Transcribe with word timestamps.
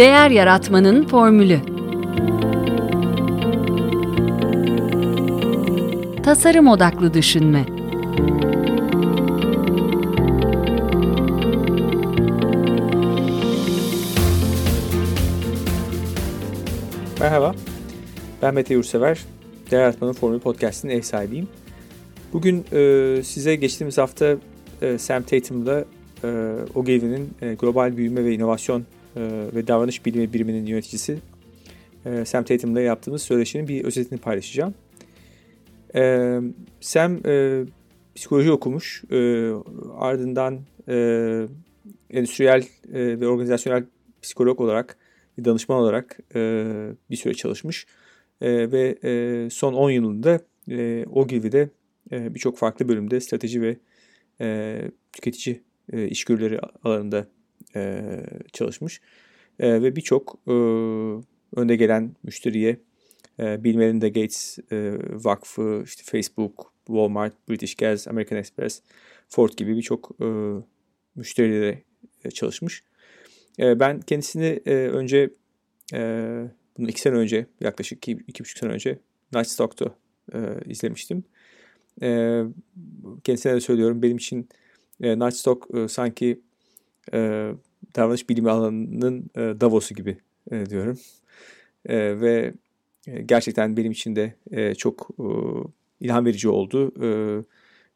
Değer 0.00 0.30
Yaratmanın 0.30 1.06
Formülü 1.06 1.60
Tasarım 6.22 6.68
Odaklı 6.68 7.14
Düşünme 7.14 7.64
Merhaba, 17.20 17.54
ben 18.42 18.54
Mete 18.54 18.74
Yursever. 18.74 19.20
Değer 19.70 19.80
Yaratmanın 19.80 20.12
Formülü 20.12 20.40
Podcast'inin 20.40 20.92
ev 20.92 21.02
sahibiyim. 21.02 21.48
Bugün 22.32 22.64
e, 22.72 23.22
size 23.24 23.56
geçtiğimiz 23.56 23.98
hafta 23.98 24.36
e, 24.82 24.98
Sam 24.98 25.22
Tatum'la 25.22 25.84
e, 26.24 26.56
Ogilvy'nin 26.74 27.30
e, 27.42 27.54
Global 27.54 27.96
Büyüme 27.96 28.24
ve 28.24 28.34
İnovasyon 28.34 28.84
ve 29.54 29.66
Davranış 29.66 30.06
Bilimi 30.06 30.32
biriminin 30.32 30.66
yöneticisi 30.66 31.18
e, 32.06 32.24
Sam 32.24 32.44
Tatum'la 32.44 32.80
yaptığımız 32.80 33.22
söyleşinin 33.22 33.68
bir 33.68 33.84
özetini 33.84 34.18
paylaşacağım. 34.18 34.74
E, 35.94 36.38
Sam 36.80 37.26
e, 37.26 37.64
psikoloji 38.14 38.52
okumuş, 38.52 39.04
e, 39.10 39.50
ardından 39.98 40.60
e, 40.88 41.46
endüstriyel 42.10 42.64
ve 42.92 43.28
organizasyonel 43.28 43.84
psikolog 44.22 44.60
olarak, 44.60 44.96
danışman 45.44 45.78
olarak 45.78 46.18
bir 47.10 47.16
süre 47.16 47.34
çalışmış. 47.34 47.86
Ve 48.42 48.98
son 49.50 49.74
10 49.74 49.90
yılında 49.90 50.40
Ogilvy'de 51.10 51.70
birçok 52.10 52.58
farklı 52.58 52.88
bölümde 52.88 53.20
strateji 53.20 53.62
ve 53.62 53.76
tüketici 55.12 55.60
işgörüleri 55.92 56.60
alanında 56.84 57.26
e, 57.76 58.02
çalışmış. 58.52 59.00
E, 59.58 59.82
ve 59.82 59.96
birçok 59.96 60.38
e, 60.46 60.52
önde 61.56 61.76
gelen 61.76 62.16
müşteriye 62.22 62.80
e, 63.40 63.64
Bill 63.64 64.00
Gates 64.00 64.58
e, 64.72 64.98
Vakfı, 65.10 65.82
işte 65.84 66.02
Facebook, 66.04 66.72
Walmart, 66.86 67.48
British 67.48 67.74
Gas, 67.74 68.08
American 68.08 68.38
Express, 68.38 68.82
Ford 69.28 69.50
gibi 69.56 69.76
birçok 69.76 70.10
e, 70.20 70.26
müşterilere 71.14 71.82
e, 72.24 72.30
çalışmış. 72.30 72.82
E, 73.58 73.80
ben 73.80 74.00
kendisini 74.00 74.60
e, 74.66 74.74
önce 74.74 75.30
e, 75.94 76.00
bunu 76.78 76.88
iki 76.88 77.00
sene 77.00 77.14
önce 77.14 77.46
yaklaşık 77.60 77.98
iki, 77.98 78.12
iki 78.26 78.44
buçuk 78.44 78.58
sene 78.58 78.72
önce 78.72 78.98
Nightstock'ta 79.34 79.94
e, 80.34 80.38
izlemiştim. 80.66 81.24
E, 82.02 82.42
kendisine 83.24 83.54
de 83.54 83.60
söylüyorum 83.60 84.02
benim 84.02 84.16
için 84.16 84.48
e, 85.00 85.18
Nightstock 85.18 85.74
e, 85.74 85.88
sanki 85.88 86.40
e, 87.12 87.50
davranış 87.96 88.28
bilimi 88.28 88.50
alanının 88.50 89.30
e, 89.36 89.40
Davos'u 89.40 89.94
gibi 89.94 90.16
e, 90.50 90.66
diyorum. 90.66 90.98
E, 91.86 92.20
ve 92.20 92.54
e, 93.06 93.22
gerçekten 93.22 93.76
benim 93.76 93.92
için 93.92 94.16
de 94.16 94.34
e, 94.50 94.74
çok 94.74 95.10
e, 95.18 95.26
ilham 96.00 96.26
verici 96.26 96.48
oldu. 96.48 96.92
E, 97.02 97.08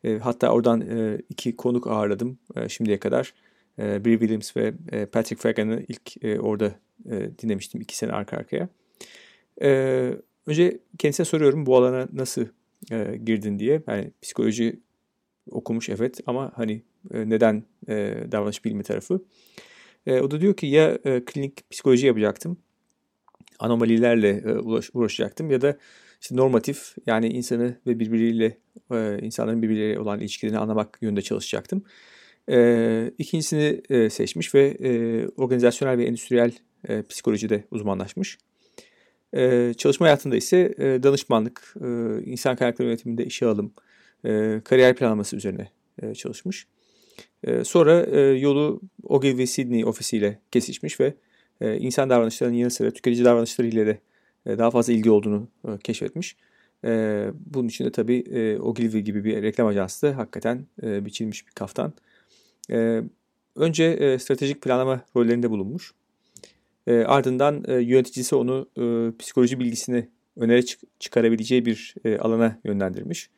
e, 0.05 0.19
hatta 0.19 0.53
oradan 0.53 0.81
e, 0.81 1.19
iki 1.29 1.57
konuk 1.57 1.87
ağırladım 1.87 2.39
e, 2.57 2.69
şimdiye 2.69 2.99
kadar. 2.99 3.35
E, 3.79 4.05
Bill 4.05 4.19
Williams 4.19 4.57
ve 4.57 4.75
e, 4.93 5.07
Patrick 5.07 5.43
Fagan'ı 5.43 5.83
ilk 5.89 6.25
e, 6.25 6.41
orada 6.41 6.75
e, 7.11 7.31
dinlemiştim 7.43 7.81
iki 7.81 7.97
sene 7.97 8.13
arka 8.13 8.37
arkaya. 8.37 8.69
E, 9.63 10.11
önce 10.47 10.79
kendisine 10.99 11.27
soruyorum 11.27 11.67
bu 11.67 11.77
alana 11.77 12.09
nasıl 12.13 12.47
e, 12.91 13.17
girdin 13.25 13.59
diye. 13.59 13.83
Yani 13.89 14.11
psikoloji 14.23 14.81
okumuş 15.51 15.89
evet 15.89 16.21
ama 16.27 16.53
hani 16.55 16.83
e, 17.11 17.29
neden 17.31 17.65
e, 17.89 18.15
davranış 18.33 18.65
bilimi 18.65 18.83
tarafı. 18.83 19.25
E, 20.07 20.21
o 20.21 20.31
da 20.31 20.41
diyor 20.41 20.57
ki 20.57 20.67
ya 20.67 20.99
klinik 21.27 21.71
psikoloji 21.71 22.07
yapacaktım, 22.07 22.57
anomalilerle 23.59 24.59
uğraş, 24.59 24.91
uğraşacaktım 24.95 25.51
ya 25.51 25.61
da 25.61 25.79
işte 26.21 26.37
normatif 26.37 26.95
yani 27.07 27.29
insanı 27.29 27.81
ve 27.87 27.99
birbiriyle 27.99 28.59
insanların 29.23 29.63
birbirleriyle 29.63 30.01
olan 30.01 30.21
ilişkilerini 30.21 30.59
anlamak 30.59 30.99
yönünde 31.03 31.23
çalışacaktım. 31.23 31.85
İkincisini 33.19 33.83
seçmiş 34.11 34.55
ve 34.55 34.77
organizasyonel 35.37 35.99
ve 35.99 36.05
endüstriyel 36.05 36.53
psikolojide 37.09 37.65
uzmanlaşmış. 37.71 38.39
Çalışma 39.77 40.07
hayatında 40.07 40.37
ise 40.37 40.75
danışmanlık, 40.79 41.75
insan 42.25 42.57
kaynakları 42.57 42.89
yönetiminde 42.89 43.25
işe 43.27 43.47
alım, 43.47 43.73
e, 44.25 44.61
kariyer 44.65 44.97
planlaması 44.97 45.37
üzerine 45.37 45.69
e, 46.03 46.15
çalışmış. 46.15 46.67
E, 47.45 47.65
sonra 47.65 48.03
e, 48.03 48.21
yolu 48.21 48.81
Ogilvy 49.03 49.47
Sydney 49.47 49.85
ofisiyle 49.85 50.39
kesişmiş 50.51 51.01
ve 51.01 51.15
e, 51.61 51.79
insan 51.79 52.11
davranışlarının 52.11 52.57
yanı 52.57 52.71
sıra 52.71 52.91
tüketici 52.91 53.25
davranışlarıyla 53.25 53.87
de 53.87 53.99
e, 54.47 54.59
daha 54.59 54.71
fazla 54.71 54.93
ilgi 54.93 55.11
olduğunu 55.11 55.49
e, 55.69 55.79
keşfetmiş. 55.79 56.37
E, 56.85 57.27
bunun 57.47 57.69
için 57.69 57.85
de 57.85 57.93
tabii 57.93 58.19
e, 58.19 58.59
Ogilvy 58.59 59.01
gibi 59.01 59.25
bir 59.25 59.43
reklam 59.43 59.67
ajansı 59.67 60.07
da 60.07 60.17
hakikaten 60.17 60.67
e, 60.83 61.05
biçilmiş 61.05 61.47
bir 61.47 61.53
kaftan. 61.53 61.93
E, 62.71 63.03
önce 63.57 63.85
e, 63.85 64.19
stratejik 64.19 64.63
planlama 64.63 65.05
rollerinde 65.17 65.51
bulunmuş. 65.51 65.95
E, 66.87 66.95
ardından 66.95 67.65
e, 67.69 67.75
yöneticisi 67.75 68.37
onu 68.37 68.69
e, 68.79 69.13
psikoloji 69.19 69.61
bilgisini 69.61 70.09
önere 70.37 70.63
çık- 70.63 71.01
çıkarabileceği 71.01 71.67
bir 71.67 71.95
e, 72.05 72.19
alana 72.19 72.61
yönlendirmiş. 72.65 73.31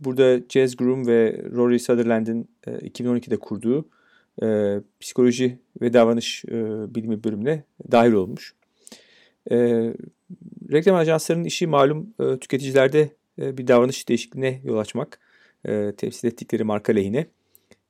Burada 0.00 0.40
Jazz 0.48 0.76
Groom 0.76 1.06
ve 1.06 1.42
Rory 1.52 1.78
Sutherland'in 1.78 2.48
e, 2.66 2.70
2012'de 2.70 3.36
kurduğu 3.36 3.88
e, 4.42 4.76
psikoloji 5.00 5.58
ve 5.80 5.92
davranış 5.92 6.44
e, 6.44 6.54
bilimi 6.94 7.24
bölümüne 7.24 7.62
dahil 7.92 8.12
olmuş. 8.12 8.54
E, 9.50 9.56
reklam 10.72 10.96
ajanslarının 10.96 11.44
işi 11.44 11.66
malum 11.66 12.14
e, 12.20 12.38
tüketicilerde 12.38 13.10
e, 13.38 13.58
bir 13.58 13.66
davranış 13.66 14.08
değişikliğine 14.08 14.60
yol 14.64 14.78
açmak, 14.78 15.20
e, 15.68 15.92
temsil 15.96 16.28
ettikleri 16.28 16.64
marka 16.64 16.92
lehine. 16.92 17.26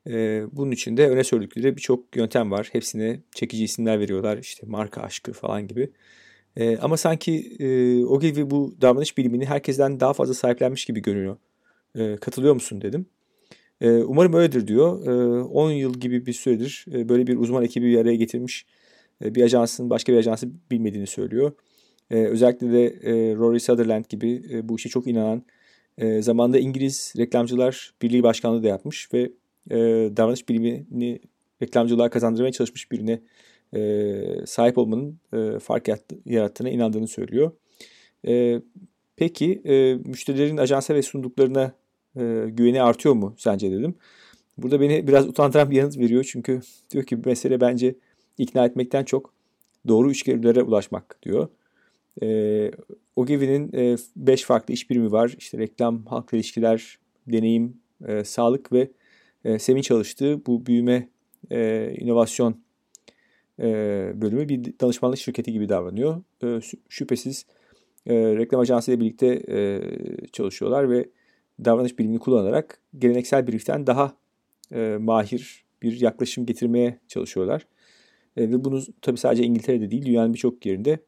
E, 0.06 0.44
bunun 0.52 0.70
için 0.70 0.96
de 0.96 1.08
öne 1.08 1.24
sürdükleri 1.24 1.76
birçok 1.76 2.16
yöntem 2.16 2.50
var. 2.50 2.68
Hepsine 2.72 3.20
çekici 3.34 3.64
isimler 3.64 4.00
veriyorlar. 4.00 4.38
İşte 4.38 4.66
marka 4.66 5.00
aşkı 5.00 5.32
falan 5.32 5.66
gibi. 5.66 5.90
E, 6.56 6.76
ama 6.76 6.96
sanki 6.96 7.56
e, 7.58 8.04
Ogilvy 8.04 8.50
bu 8.50 8.74
davranış 8.80 9.18
bilimini 9.18 9.46
herkesten 9.46 10.00
daha 10.00 10.12
fazla 10.12 10.34
sahiplenmiş 10.34 10.84
gibi 10.84 11.02
görünüyor. 11.02 11.36
E, 11.96 12.16
katılıyor 12.16 12.54
musun 12.54 12.80
dedim. 12.80 13.06
E, 13.80 13.90
umarım 13.90 14.32
öyledir 14.32 14.66
diyor. 14.66 15.06
E, 15.06 15.42
10 15.42 15.70
yıl 15.70 15.94
gibi 15.94 16.26
bir 16.26 16.32
süredir 16.32 16.84
e, 16.92 17.08
böyle 17.08 17.26
bir 17.26 17.36
uzman 17.36 17.64
ekibi 17.64 17.86
bir 17.86 17.98
araya 17.98 18.16
getirmiş 18.16 18.66
e, 19.24 19.34
bir 19.34 19.42
ajansın 19.42 19.90
başka 19.90 20.12
bir 20.12 20.18
ajansı 20.18 20.48
bilmediğini 20.70 21.06
söylüyor. 21.06 21.52
E, 22.10 22.16
özellikle 22.16 22.72
de 22.72 22.86
e, 22.86 23.36
Rory 23.36 23.60
Sutherland 23.60 24.04
gibi 24.08 24.42
e, 24.50 24.68
bu 24.68 24.76
işe 24.76 24.88
çok 24.88 25.06
inanan 25.06 25.42
e, 25.98 26.22
zamanda 26.22 26.58
İngiliz 26.58 27.14
Reklamcılar 27.18 27.94
Birliği 28.02 28.22
Başkanlığı 28.22 28.62
da 28.62 28.68
yapmış 28.68 29.12
ve 29.14 29.32
e, 29.70 29.76
davranış 30.16 30.48
bilimini 30.48 31.20
reklamcılığa 31.62 32.10
kazandırmaya 32.10 32.52
çalışmış 32.52 32.92
birine 32.92 33.20
e, 33.76 34.46
sahip 34.46 34.78
olmanın 34.78 35.20
e, 35.32 35.58
fark 35.58 35.88
yarattığına 36.24 36.70
inandığını 36.70 37.08
söylüyor. 37.08 37.52
E, 38.28 38.60
peki 39.16 39.62
e, 39.64 39.94
müşterilerin 39.94 40.56
ajansa 40.56 40.94
ve 40.94 41.02
sunduklarına 41.02 41.72
e, 42.16 42.50
güveni 42.50 42.82
artıyor 42.82 43.14
mu 43.14 43.34
sence 43.38 43.70
dedim. 43.70 43.94
Burada 44.58 44.80
beni 44.80 45.06
biraz 45.06 45.28
utandıran 45.28 45.70
bir 45.70 45.76
yanıt 45.76 45.98
veriyor 45.98 46.24
çünkü 46.32 46.60
diyor 46.90 47.04
ki 47.04 47.18
mesele 47.24 47.60
bence 47.60 47.94
ikna 48.38 48.66
etmekten 48.66 49.04
çok 49.04 49.32
doğru 49.88 50.10
içgörülere 50.10 50.62
ulaşmak 50.62 51.18
diyor. 51.22 51.48
E, 52.22 52.70
Ogilvy'nin 53.16 53.72
5 54.16 54.42
e, 54.42 54.46
farklı 54.46 54.74
iş 54.74 54.90
birimi 54.90 55.12
var. 55.12 55.34
İşte 55.38 55.58
reklam, 55.58 56.06
halk 56.06 56.32
ilişkiler, 56.32 56.98
deneyim, 57.26 57.76
e, 58.06 58.24
sağlık 58.24 58.72
ve 58.72 58.90
e, 59.44 59.58
Sem'in 59.58 59.82
çalıştığı 59.82 60.46
bu 60.46 60.66
büyüme 60.66 61.08
e, 61.50 61.92
inovasyon 61.98 62.60
e, 63.60 63.64
bölümü 64.14 64.48
bir 64.48 64.74
danışmanlık 64.80 65.18
şirketi 65.18 65.52
gibi 65.52 65.68
davranıyor. 65.68 66.22
E, 66.42 66.60
şüphesiz 66.88 67.46
e, 68.06 68.14
reklam 68.14 68.60
ajansı 68.60 68.90
ile 68.90 69.00
birlikte 69.00 69.42
e, 69.48 69.80
çalışıyorlar 70.32 70.90
ve 70.90 71.08
davranış 71.64 71.98
bilimini 71.98 72.18
kullanarak 72.18 72.80
geleneksel 72.98 73.46
brieften 73.46 73.86
daha 73.86 74.16
e, 74.72 74.96
mahir 75.00 75.64
bir 75.82 76.00
yaklaşım 76.00 76.46
getirmeye 76.46 76.98
çalışıyorlar. 77.08 77.66
E, 78.36 78.42
ve 78.50 78.64
bunu 78.64 78.82
tabii 79.02 79.18
sadece 79.18 79.42
İngiltere'de 79.42 79.90
değil 79.90 80.06
dünyanın 80.06 80.34
birçok 80.34 80.66
yerinde 80.66 80.98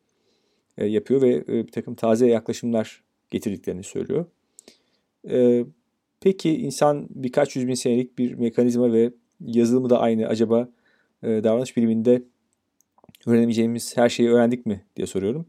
e, 0.79 0.87
yapıyor 0.87 1.23
ve 1.23 1.35
e, 1.35 1.67
bir 1.67 1.73
takım 1.73 1.95
taze 1.95 2.27
yaklaşımlar 2.27 3.03
getirdiklerini 3.31 3.83
söylüyor. 3.83 4.27
E, 5.31 5.65
Peki 6.21 6.57
insan 6.57 7.07
birkaç 7.11 7.57
yüz 7.57 7.69
bin 7.69 7.75
senelik 7.75 8.19
bir 8.19 8.35
mekanizma 8.35 8.93
ve 8.93 9.13
yazılımı 9.41 9.91
da 9.91 10.01
aynı. 10.01 10.27
Acaba 10.27 10.69
e, 11.23 11.29
davranış 11.29 11.77
biliminde 11.77 12.23
öğrenemeyeceğimiz 13.27 13.97
her 13.97 14.09
şeyi 14.09 14.31
öğrendik 14.31 14.67
mi 14.67 14.85
diye 14.97 15.07
soruyorum. 15.07 15.47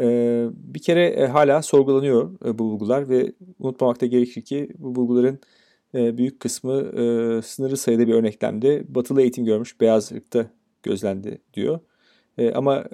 E, 0.00 0.46
bir 0.52 0.82
kere 0.82 1.06
e, 1.06 1.26
hala 1.26 1.62
sorgulanıyor 1.62 2.30
e, 2.44 2.58
bu 2.58 2.64
bulgular 2.64 3.08
ve 3.08 3.32
unutmamak 3.58 4.00
da 4.00 4.06
gerekir 4.06 4.42
ki 4.42 4.68
bu 4.78 4.94
bulguların 4.94 5.40
e, 5.94 6.18
büyük 6.18 6.40
kısmı 6.40 6.82
sınırlı 7.44 7.76
sayıda 7.76 8.06
bir 8.06 8.14
örneklemde 8.14 8.84
batılı 8.94 9.22
eğitim 9.22 9.44
görmüş 9.44 9.80
beyaz 9.80 10.12
ırkta 10.12 10.46
gözlendi 10.82 11.38
diyor. 11.54 11.80
Ama 12.54 12.84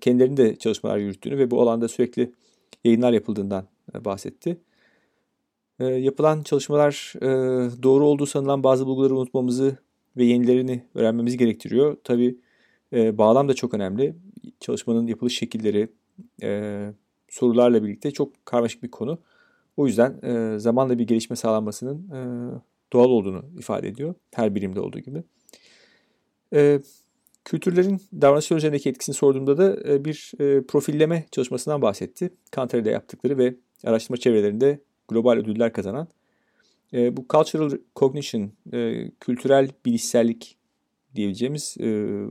kendilerinin 0.00 0.36
de 0.36 0.56
çalışmalar 0.56 0.98
yürüttüğünü 0.98 1.38
ve 1.38 1.50
bu 1.50 1.62
alanda 1.62 1.88
sürekli 1.88 2.32
yayınlar 2.84 3.12
yapıldığından 3.12 3.66
bahsetti. 4.04 4.60
Yapılan 5.80 6.42
çalışmalar 6.42 7.14
doğru 7.82 8.06
olduğu 8.06 8.26
sanılan 8.26 8.62
bazı 8.64 8.86
bulguları 8.86 9.16
unutmamızı 9.16 9.76
ve 10.16 10.24
yenilerini 10.24 10.84
öğrenmemizi 10.94 11.38
gerektiriyor. 11.38 11.96
Tabi 12.04 12.38
bağlam 12.92 13.48
da 13.48 13.54
çok 13.54 13.74
önemli. 13.74 14.14
Çalışmanın 14.60 15.06
yapılış 15.06 15.38
şekilleri 15.38 15.88
e, 16.42 16.92
sorularla 17.28 17.84
birlikte 17.84 18.10
çok 18.10 18.46
karmaşık 18.46 18.82
bir 18.82 18.90
konu. 18.90 19.18
O 19.76 19.86
yüzden 19.86 20.22
e, 20.22 20.58
zamanla 20.58 20.98
bir 20.98 21.06
gelişme 21.06 21.36
sağlanmasının 21.36 22.10
e, 22.10 22.20
doğal 22.92 23.08
olduğunu 23.08 23.44
ifade 23.58 23.88
ediyor. 23.88 24.14
Her 24.34 24.54
birimde 24.54 24.80
olduğu 24.80 24.98
gibi. 24.98 25.22
E, 26.54 26.80
kültürlerin 27.44 28.00
davranışlar 28.12 28.56
üzerindeki 28.56 28.88
etkisini 28.90 29.14
sorduğumda 29.14 29.58
da 29.58 29.92
e, 29.92 30.04
bir 30.04 30.32
e, 30.38 30.62
profilleme 30.62 31.24
çalışmasından 31.30 31.82
bahsetti. 31.82 32.30
Canter'de 32.56 32.90
yaptıkları 32.90 33.38
ve 33.38 33.54
araştırma 33.84 34.16
çevrelerinde 34.16 34.80
global 35.08 35.36
ödüller 35.36 35.72
kazanan. 35.72 36.08
E, 36.92 37.16
bu 37.16 37.26
Cultural 37.30 37.70
Cognition, 37.96 38.52
e, 38.72 39.10
kültürel 39.20 39.70
bilişsellik 39.86 40.56
diyebileceğimiz 41.14 41.76
e, 41.80 41.84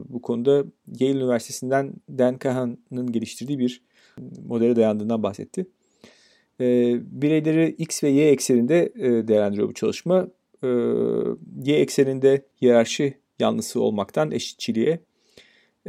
bu 0.10 0.22
konuda 0.22 0.64
Yale 1.00 1.20
Üniversitesi'nden 1.20 1.94
Dan 2.10 2.38
Kahan'ın 2.38 3.12
geliştirdiği 3.12 3.60
bir 3.60 3.82
modele 4.48 4.76
dayandığından 4.76 5.24
bahsetti. 5.24 5.66
E, 6.62 6.98
bireyleri 7.22 7.76
X 7.78 8.04
ve 8.04 8.10
Y 8.10 8.30
ekseninde 8.30 8.94
e, 8.96 9.28
değerlendiriyor 9.28 9.70
bu 9.70 9.74
çalışma. 9.74 10.28
E, 10.64 10.68
y 11.64 11.76
ekseninde 11.76 12.46
hiyerarşi 12.62 13.14
yanlısı 13.40 13.82
olmaktan 13.82 14.32
eşitçiliğe, 14.32 15.00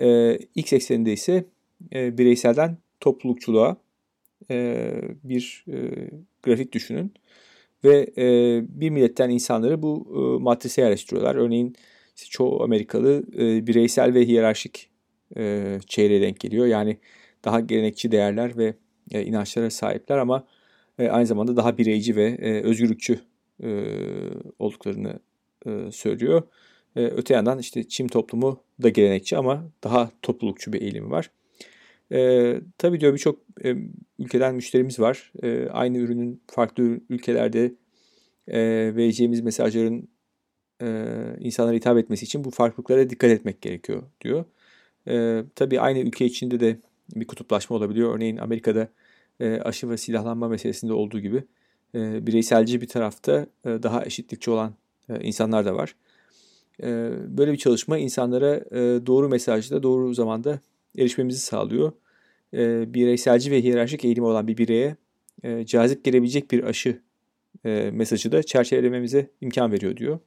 e, 0.01 0.39
X 0.55 0.73
ekseninde 0.73 1.13
ise 1.13 1.45
e, 1.95 2.19
bireyselden 2.19 2.77
toplulukçuluğa 3.01 3.77
e, 4.51 4.91
bir 5.25 5.65
e, 5.69 6.11
grafik 6.43 6.73
düşünün. 6.73 7.13
Ve 7.85 8.11
e, 8.19 8.27
bir 8.81 8.91
milletten 8.91 9.31
insanları 9.31 9.83
bu 9.83 10.07
e, 10.15 10.43
matrise 10.43 10.83
yerleştiriyorlar. 10.83 11.35
Örneğin 11.35 11.77
işte 12.17 12.29
çoğu 12.31 12.63
Amerikalı 12.63 13.23
e, 13.39 13.67
bireysel 13.67 14.15
ve 14.15 14.27
hiyerarşik 14.27 14.91
e, 15.37 15.79
çeyreğe 15.87 16.21
denk 16.21 16.41
geliyor. 16.41 16.67
Yani 16.67 16.99
daha 17.45 17.61
gelenekçi 17.61 18.13
değerler 18.13 18.57
ve 18.57 18.75
e, 19.13 19.23
inançlara 19.23 19.71
sahipler 19.71 20.19
ama 20.19 20.47
e, 20.99 21.09
aynı 21.09 21.27
zamanda 21.27 21.57
daha 21.57 21.79
bireyci 21.79 22.17
ve 22.17 22.25
e, 22.25 22.63
özgürlükçü 22.63 23.21
e, 23.63 23.87
olduklarını 24.59 25.19
e, 25.67 25.93
söylüyor. 25.93 26.43
E, 26.97 27.05
öte 27.05 27.35
yandan 27.35 27.59
işte 27.59 27.89
Çim 27.89 28.09
toplumu 28.09 28.61
da 28.83 28.89
gelenekçi 28.89 29.37
ama 29.37 29.71
daha 29.85 30.11
toplulukçu 30.23 30.73
bir 30.73 30.81
eğilimi 30.83 31.11
var. 31.11 31.31
E, 32.13 32.61
tabii 32.79 33.01
diyor 33.01 33.13
birçok 33.13 33.39
e, 33.65 33.75
ülkeden 34.19 34.55
müşterimiz 34.55 35.01
var. 35.01 35.33
E, 35.43 35.69
aynı 35.69 35.99
ürünün 35.99 36.43
farklı 36.47 37.01
ülkelerde 37.09 37.75
e, 38.49 38.61
vereceğimiz 38.97 39.41
mesajların 39.41 40.09
e, 40.81 41.07
insanlara 41.41 41.75
hitap 41.75 41.99
etmesi 41.99 42.25
için 42.25 42.45
bu 42.45 42.51
farklılıklara 42.51 43.11
dikkat 43.11 43.31
etmek 43.31 43.63
gerekiyor 43.63 44.03
diyor. 44.21 44.45
E, 45.09 45.45
tabii 45.55 45.81
aynı 45.81 45.99
ülke 45.99 46.25
içinde 46.25 46.61
de 46.61 46.77
bir 47.17 47.27
kutuplaşma 47.27 47.77
olabiliyor. 47.77 48.17
Örneğin 48.17 48.37
Amerika'da 48.37 48.89
e, 49.41 49.61
aşı 49.61 49.91
ve 49.91 49.97
silahlanma 49.97 50.49
meselesinde 50.49 50.93
olduğu 50.93 51.21
gibi 51.21 51.45
e, 51.95 52.27
bireyselci 52.27 52.81
bir 52.81 52.87
tarafta 52.87 53.47
e, 53.65 53.69
daha 53.69 54.05
eşitlikçi 54.05 54.51
olan 54.51 54.75
e, 55.09 55.21
insanlar 55.21 55.65
da 55.65 55.75
var. 55.75 55.95
E, 56.83 57.11
böyle 57.39 57.53
bir 57.53 57.59
çalışma 57.59 57.99
insanlara 57.99 58.55
e, 58.57 59.07
doğru 59.07 59.29
mesajda 59.29 59.83
doğru 59.83 60.15
zamanda 60.15 60.61
erişmemizi 60.99 61.41
sağlıyor. 61.41 61.93
E, 62.55 62.95
bireyselci 62.95 63.51
ve 63.51 63.63
hiyerarşik 63.63 64.05
eğilimi 64.05 64.27
olan 64.27 64.49
bir 64.49 64.57
bireye 64.57 64.97
e, 65.43 65.67
cazip 65.67 66.05
gelebilecek 66.05 66.51
bir 66.51 66.65
aşı 66.65 67.01
e, 67.65 67.91
mesajı 67.93 68.33
da 68.33 68.43
çerçevelememize 68.43 69.31
imkan 69.41 69.73
veriyor 69.73 69.97
diyor. 69.97 70.19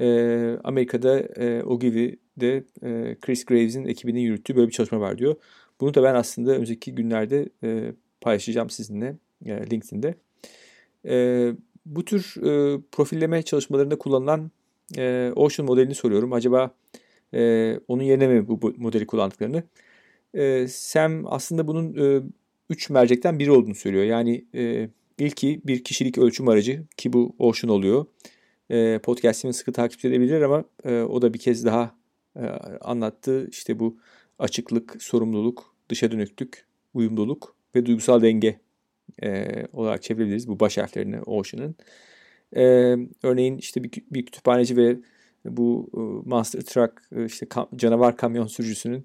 E, 0.00 0.06
Amerika'da 0.64 1.18
e, 1.20 1.62
Ogilvy'de 1.62 2.64
e, 2.82 3.16
Chris 3.20 3.44
Graves'in 3.44 3.84
ekibinin 3.84 4.20
yürüttüğü 4.20 4.56
böyle 4.56 4.66
bir 4.66 4.72
çalışma 4.72 5.00
var 5.00 5.18
diyor. 5.18 5.34
Bunu 5.80 5.94
da 5.94 6.02
ben 6.02 6.14
aslında 6.14 6.50
önümüzdeki 6.50 6.94
günlerde 6.94 7.48
e, 7.64 7.92
paylaşacağım 8.20 8.70
sizinle 8.70 9.16
e, 9.46 9.70
LinkedIn'de. 9.70 10.14
E, 11.06 11.52
bu 11.86 12.04
tür 12.04 12.34
e, 12.36 12.80
profilleme 12.92 13.42
çalışmalarında 13.42 13.98
kullanılan 13.98 14.50
e, 14.96 15.32
Ocean 15.36 15.66
modelini 15.66 15.94
soruyorum. 15.94 16.32
Acaba 16.32 16.74
e, 17.34 17.80
onun 17.88 18.02
yerine 18.02 18.28
mi 18.28 18.48
bu, 18.48 18.62
bu 18.62 18.74
modeli 18.76 19.06
kullandıklarını? 19.06 19.62
E, 20.34 20.66
Sam 20.68 21.26
aslında 21.26 21.66
bunun 21.66 21.94
e, 21.94 22.22
üç 22.70 22.90
mercekten 22.90 23.38
biri 23.38 23.50
olduğunu 23.50 23.74
söylüyor. 23.74 24.04
Yani 24.04 24.44
e, 24.54 24.88
ilki 25.18 25.60
bir 25.64 25.84
kişilik 25.84 26.18
ölçüm 26.18 26.48
aracı 26.48 26.84
ki 26.96 27.12
bu 27.12 27.34
Ocean 27.38 27.70
oluyor. 27.70 28.06
E, 28.70 28.98
podcast'imi 28.98 29.54
sıkı 29.54 29.72
takip 29.72 30.04
edebilir 30.04 30.40
ama 30.40 30.64
e, 30.84 31.00
o 31.00 31.22
da 31.22 31.34
bir 31.34 31.38
kez 31.38 31.64
daha 31.64 31.94
e, 32.36 32.46
anlattı. 32.80 33.48
İşte 33.50 33.78
bu 33.78 33.96
açıklık, 34.38 35.02
sorumluluk, 35.02 35.74
dışa 35.88 36.10
dönüklük, 36.10 36.66
uyumluluk 36.94 37.56
ve 37.74 37.86
duygusal 37.86 38.22
denge 38.22 38.60
e, 39.22 39.46
olarak 39.72 40.02
çevirebiliriz 40.02 40.48
bu 40.48 40.60
baş 40.60 40.78
harflerini 40.78 41.20
Ocean'ın. 41.20 41.76
E, 42.56 42.62
örneğin 43.22 43.58
işte 43.58 43.84
bir, 43.84 43.90
bir 44.10 44.26
kütüphaneci 44.26 44.76
ve 44.76 44.96
bu 45.44 45.90
e, 45.94 46.28
Monster 46.28 46.60
Truck 46.60 46.92
e, 47.16 47.24
işte 47.24 47.46
kam, 47.46 47.68
canavar 47.76 48.16
kamyon 48.16 48.46
sürücüsünün 48.46 49.04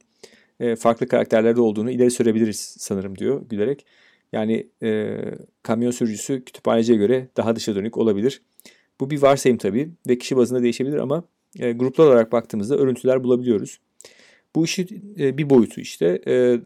e, 0.59 0.75
farklı 0.75 1.07
karakterlerde 1.07 1.61
olduğunu 1.61 1.91
ileri 1.91 2.11
sürebiliriz 2.11 2.75
sanırım 2.79 3.17
diyor 3.17 3.45
gülerek. 3.49 3.85
Yani 4.31 4.67
e, 4.83 5.17
kamyon 5.63 5.91
sürücüsü 5.91 6.45
kütüphaneciye 6.45 6.97
göre 6.97 7.27
daha 7.37 7.55
dışa 7.55 7.75
dönük 7.75 7.97
olabilir. 7.97 8.41
Bu 8.99 9.09
bir 9.09 9.21
varsayım 9.21 9.57
tabii 9.57 9.91
ve 10.09 10.17
kişi 10.17 10.37
bazında 10.37 10.63
değişebilir 10.63 10.97
ama 10.97 11.23
e, 11.59 11.71
gruplar 11.71 12.05
olarak 12.05 12.31
baktığımızda 12.31 12.77
örüntüler 12.77 13.23
bulabiliyoruz. 13.23 13.79
Bu 14.55 14.65
işi 14.65 14.87
e, 15.19 15.37
bir 15.37 15.49
boyutu 15.49 15.81
işte. 15.81 16.21
E, 16.27 16.59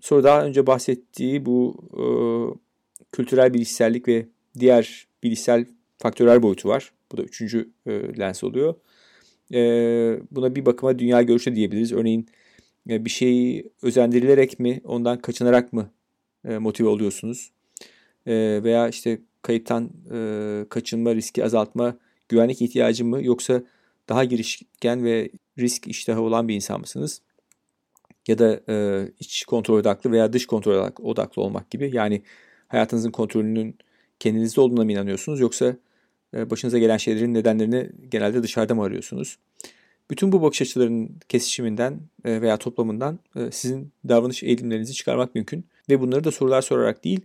sonra 0.00 0.24
daha 0.24 0.44
önce 0.44 0.66
bahsettiği 0.66 1.46
bu 1.46 1.76
e, 1.92 2.04
kültürel 3.12 3.54
bilişsellik 3.54 4.08
ve 4.08 4.26
diğer 4.58 5.06
bilişsel 5.22 5.66
faktörel 5.98 6.42
boyutu 6.42 6.68
var. 6.68 6.92
Bu 7.12 7.16
da 7.16 7.22
üçüncü 7.22 7.70
e, 7.86 8.18
lens 8.18 8.44
oluyor. 8.44 8.74
E, 9.54 9.60
buna 10.30 10.54
bir 10.54 10.66
bakıma 10.66 10.98
dünya 10.98 11.22
görüşü 11.22 11.54
diyebiliriz. 11.54 11.92
Örneğin 11.92 12.26
e, 12.90 13.04
bir 13.04 13.10
şeyi 13.10 13.70
özendirilerek 13.82 14.60
mi, 14.60 14.80
ondan 14.84 15.18
kaçınarak 15.18 15.72
mı 15.72 15.90
e, 16.48 16.58
motive 16.58 16.88
oluyorsunuz? 16.88 17.50
E, 18.26 18.60
veya 18.62 18.88
işte 18.88 19.18
kayıptan 19.46 19.90
e, 20.12 20.18
kaçınma, 20.68 21.14
riski 21.14 21.44
azaltma, 21.44 21.96
güvenlik 22.28 22.62
ihtiyacı 22.62 23.04
mı 23.04 23.24
yoksa 23.24 23.62
daha 24.08 24.24
girişken 24.24 25.04
ve 25.04 25.30
risk 25.58 25.88
iştahı 25.88 26.20
olan 26.20 26.48
bir 26.48 26.54
insan 26.54 26.80
mısınız? 26.80 27.22
Ya 28.28 28.38
da 28.38 28.60
e, 28.68 29.06
iç 29.20 29.44
kontrol 29.44 29.78
odaklı 29.78 30.12
veya 30.12 30.32
dış 30.32 30.46
kontrol 30.46 30.90
odaklı 31.02 31.42
olmak 31.42 31.70
gibi. 31.70 31.90
Yani 31.94 32.22
hayatınızın 32.68 33.10
kontrolünün 33.10 33.76
kendinizde 34.20 34.60
olduğuna 34.60 34.84
mı 34.84 34.92
inanıyorsunuz 34.92 35.40
yoksa 35.40 35.76
e, 36.34 36.50
başınıza 36.50 36.78
gelen 36.78 36.96
şeylerin 36.96 37.34
nedenlerini 37.34 37.90
genelde 38.10 38.42
dışarıda 38.42 38.74
mı 38.74 38.82
arıyorsunuz? 38.82 39.38
Bütün 40.10 40.32
bu 40.32 40.42
bakış 40.42 40.62
açılarının 40.62 41.10
kesişiminden 41.28 42.00
e, 42.24 42.40
veya 42.42 42.56
toplamından 42.56 43.18
e, 43.36 43.50
sizin 43.50 43.92
davranış 44.08 44.42
eğilimlerinizi 44.42 44.92
çıkarmak 44.92 45.34
mümkün. 45.34 45.64
Ve 45.90 46.00
bunları 46.00 46.24
da 46.24 46.30
sorular 46.30 46.62
sorarak 46.62 47.04
değil, 47.04 47.20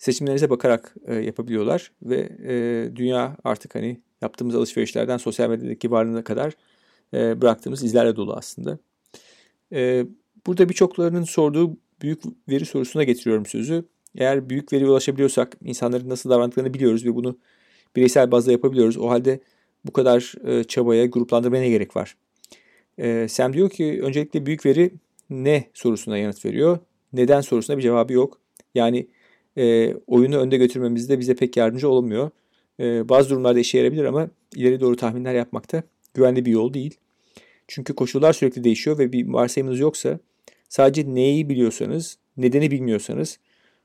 seçimlerinize 0.00 0.50
bakarak 0.50 0.94
yapabiliyorlar. 1.22 1.92
Ve 2.02 2.28
dünya 2.96 3.36
artık 3.44 3.74
hani 3.74 4.00
yaptığımız 4.22 4.54
alışverişlerden 4.54 5.16
sosyal 5.16 5.50
medyadaki 5.50 5.90
varlığına 5.90 6.24
kadar 6.24 6.52
bıraktığımız 7.12 7.84
izlerle 7.84 8.16
dolu 8.16 8.34
aslında. 8.34 8.78
Burada 10.46 10.68
birçoklarının 10.68 11.24
sorduğu 11.24 11.76
büyük 12.02 12.22
veri 12.48 12.66
sorusuna 12.66 13.04
getiriyorum 13.04 13.46
sözü. 13.46 13.84
Eğer 14.16 14.50
büyük 14.50 14.72
veriye 14.72 14.90
ulaşabiliyorsak 14.90 15.56
insanların 15.64 16.08
nasıl 16.08 16.30
davrandıklarını 16.30 16.74
biliyoruz 16.74 17.06
ve 17.06 17.14
bunu 17.14 17.38
bireysel 17.96 18.30
bazda 18.30 18.52
yapabiliyoruz. 18.52 18.96
O 18.96 19.08
halde 19.08 19.40
bu 19.84 19.92
kadar 19.92 20.34
e, 20.46 20.64
çabaya, 20.64 21.06
gruplandırmaya 21.06 21.62
ne 21.62 21.68
gerek 21.68 21.96
var? 21.96 22.16
E, 22.98 23.28
Sam 23.28 23.52
diyor 23.52 23.70
ki 23.70 24.00
öncelikle 24.02 24.46
büyük 24.46 24.66
veri 24.66 24.90
ne 25.30 25.64
sorusuna 25.74 26.18
yanıt 26.18 26.44
veriyor. 26.44 26.78
Neden 27.12 27.40
sorusuna 27.40 27.76
bir 27.76 27.82
cevabı 27.82 28.12
yok. 28.12 28.40
Yani 28.74 29.06
e, 29.58 29.94
oyunu 30.06 30.36
önde 30.36 30.56
götürmemizde 30.56 31.18
bize 31.18 31.34
pek 31.34 31.56
yardımcı 31.56 31.88
olmuyor. 31.88 32.30
E, 32.80 33.08
bazı 33.08 33.30
durumlarda 33.30 33.60
işe 33.60 33.78
yarayabilir 33.78 34.04
ama 34.04 34.30
ileri 34.54 34.80
doğru 34.80 34.96
tahminler 34.96 35.34
yapmakta 35.34 35.82
güvenli 36.14 36.44
bir 36.46 36.52
yol 36.52 36.74
değil. 36.74 36.96
Çünkü 37.68 37.94
koşullar 37.94 38.32
sürekli 38.32 38.64
değişiyor 38.64 38.98
ve 38.98 39.12
bir 39.12 39.28
varsayımınız 39.28 39.80
yoksa 39.80 40.18
sadece 40.68 41.14
neyi 41.14 41.48
biliyorsanız, 41.48 42.18
nedeni 42.36 42.70
bilmiyorsanız 42.70 43.38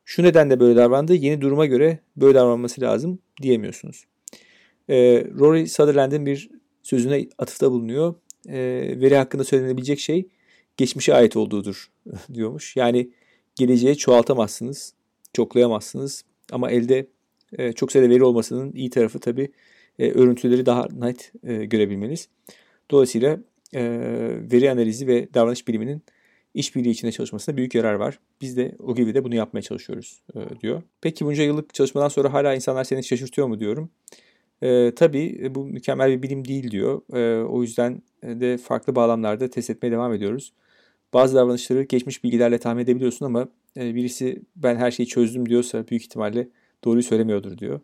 şu 0.06 0.24
nedenle 0.24 0.60
böyle 0.60 0.76
davrandı, 0.76 1.16
yeni 1.16 1.42
duruma 1.42 1.66
göre 1.66 2.00
böyle 2.18 2.36
davranması 2.36 2.82
lazım 2.82 3.20
diyemiyorsunuz. 3.42 4.06
E, 4.90 4.96
Rory 5.40 5.68
Sutherland'in 5.68 6.26
bir 6.26 6.50
sözüne 6.84 7.28
atıfta 7.38 7.72
bulunuyor. 7.72 8.16
E, 8.48 8.58
veri 9.02 9.16
hakkında 9.16 9.44
söylenebilecek 9.44 10.00
şey 10.00 10.28
geçmişe 10.78 11.14
ait 11.14 11.36
olduğudur 11.36 11.92
diyormuş. 12.34 12.76
Yani 12.76 13.10
geleceği 13.56 13.98
çoğaltamazsınız, 13.98 14.94
çoklayamazsınız 15.36 16.24
ama 16.52 16.72
elde 16.72 17.08
e, 17.58 17.74
çok 17.74 17.92
sayıda 17.92 18.10
veri 18.10 18.24
olmasının 18.24 18.74
iyi 18.74 18.90
tarafı 18.90 19.20
tabii 19.20 19.52
e, 20.00 20.12
örüntüleri 20.12 20.66
daha 20.66 20.88
net 21.00 21.32
e, 21.44 21.66
görebilmeniz. 21.66 22.30
Dolayısıyla 22.92 23.40
e, 23.74 23.82
veri 24.52 24.72
analizi 24.72 25.08
ve 25.08 25.34
davranış 25.34 25.68
biliminin 25.68 26.02
işbirliği 26.54 26.90
içinde 26.90 27.12
çalışmasına 27.12 27.58
büyük 27.58 27.76
yarar 27.76 27.94
var. 27.94 28.20
Biz 28.42 28.58
de 28.58 28.76
o 28.80 28.96
gibi 28.96 29.14
de 29.14 29.24
bunu 29.24 29.36
yapmaya 29.36 29.62
çalışıyoruz 29.62 30.22
e, 30.36 30.60
diyor. 30.62 30.82
Peki 31.02 31.26
bunca 31.26 31.44
yıllık 31.44 31.74
çalışmadan 31.74 32.08
sonra 32.08 32.34
hala 32.34 32.56
insanlar 32.56 32.84
seni 32.84 33.04
şaşırtıyor 33.04 33.48
mu 33.48 33.60
diyorum. 33.60 33.90
E, 34.62 34.92
tabii 34.96 35.52
bu 35.56 35.66
mükemmel 35.66 36.12
bir 36.12 36.24
bilim 36.24 36.46
değil 36.46 36.72
diyor. 36.72 37.02
E, 37.14 37.44
o 37.44 37.62
yüzden 37.62 38.02
de 38.24 38.58
farklı 38.58 38.96
bağlamlarda 38.96 39.50
test 39.50 39.70
etmeye 39.70 39.92
devam 39.92 40.14
ediyoruz. 40.14 40.54
Bazı 41.16 41.36
davranışları 41.36 41.84
geçmiş 41.84 42.24
bilgilerle 42.24 42.58
tahmin 42.58 42.84
edebiliyorsun 42.84 43.26
ama 43.26 43.48
e, 43.78 43.96
birisi 43.96 44.42
ben 44.56 44.76
her 44.76 44.92
şeyi 44.92 45.08
çözdüm 45.08 45.50
diyorsa 45.50 45.88
büyük 45.88 46.04
ihtimalle 46.04 46.48
doğruyu 46.84 47.04
söylemiyordur 47.04 47.58
diyor. 47.58 47.80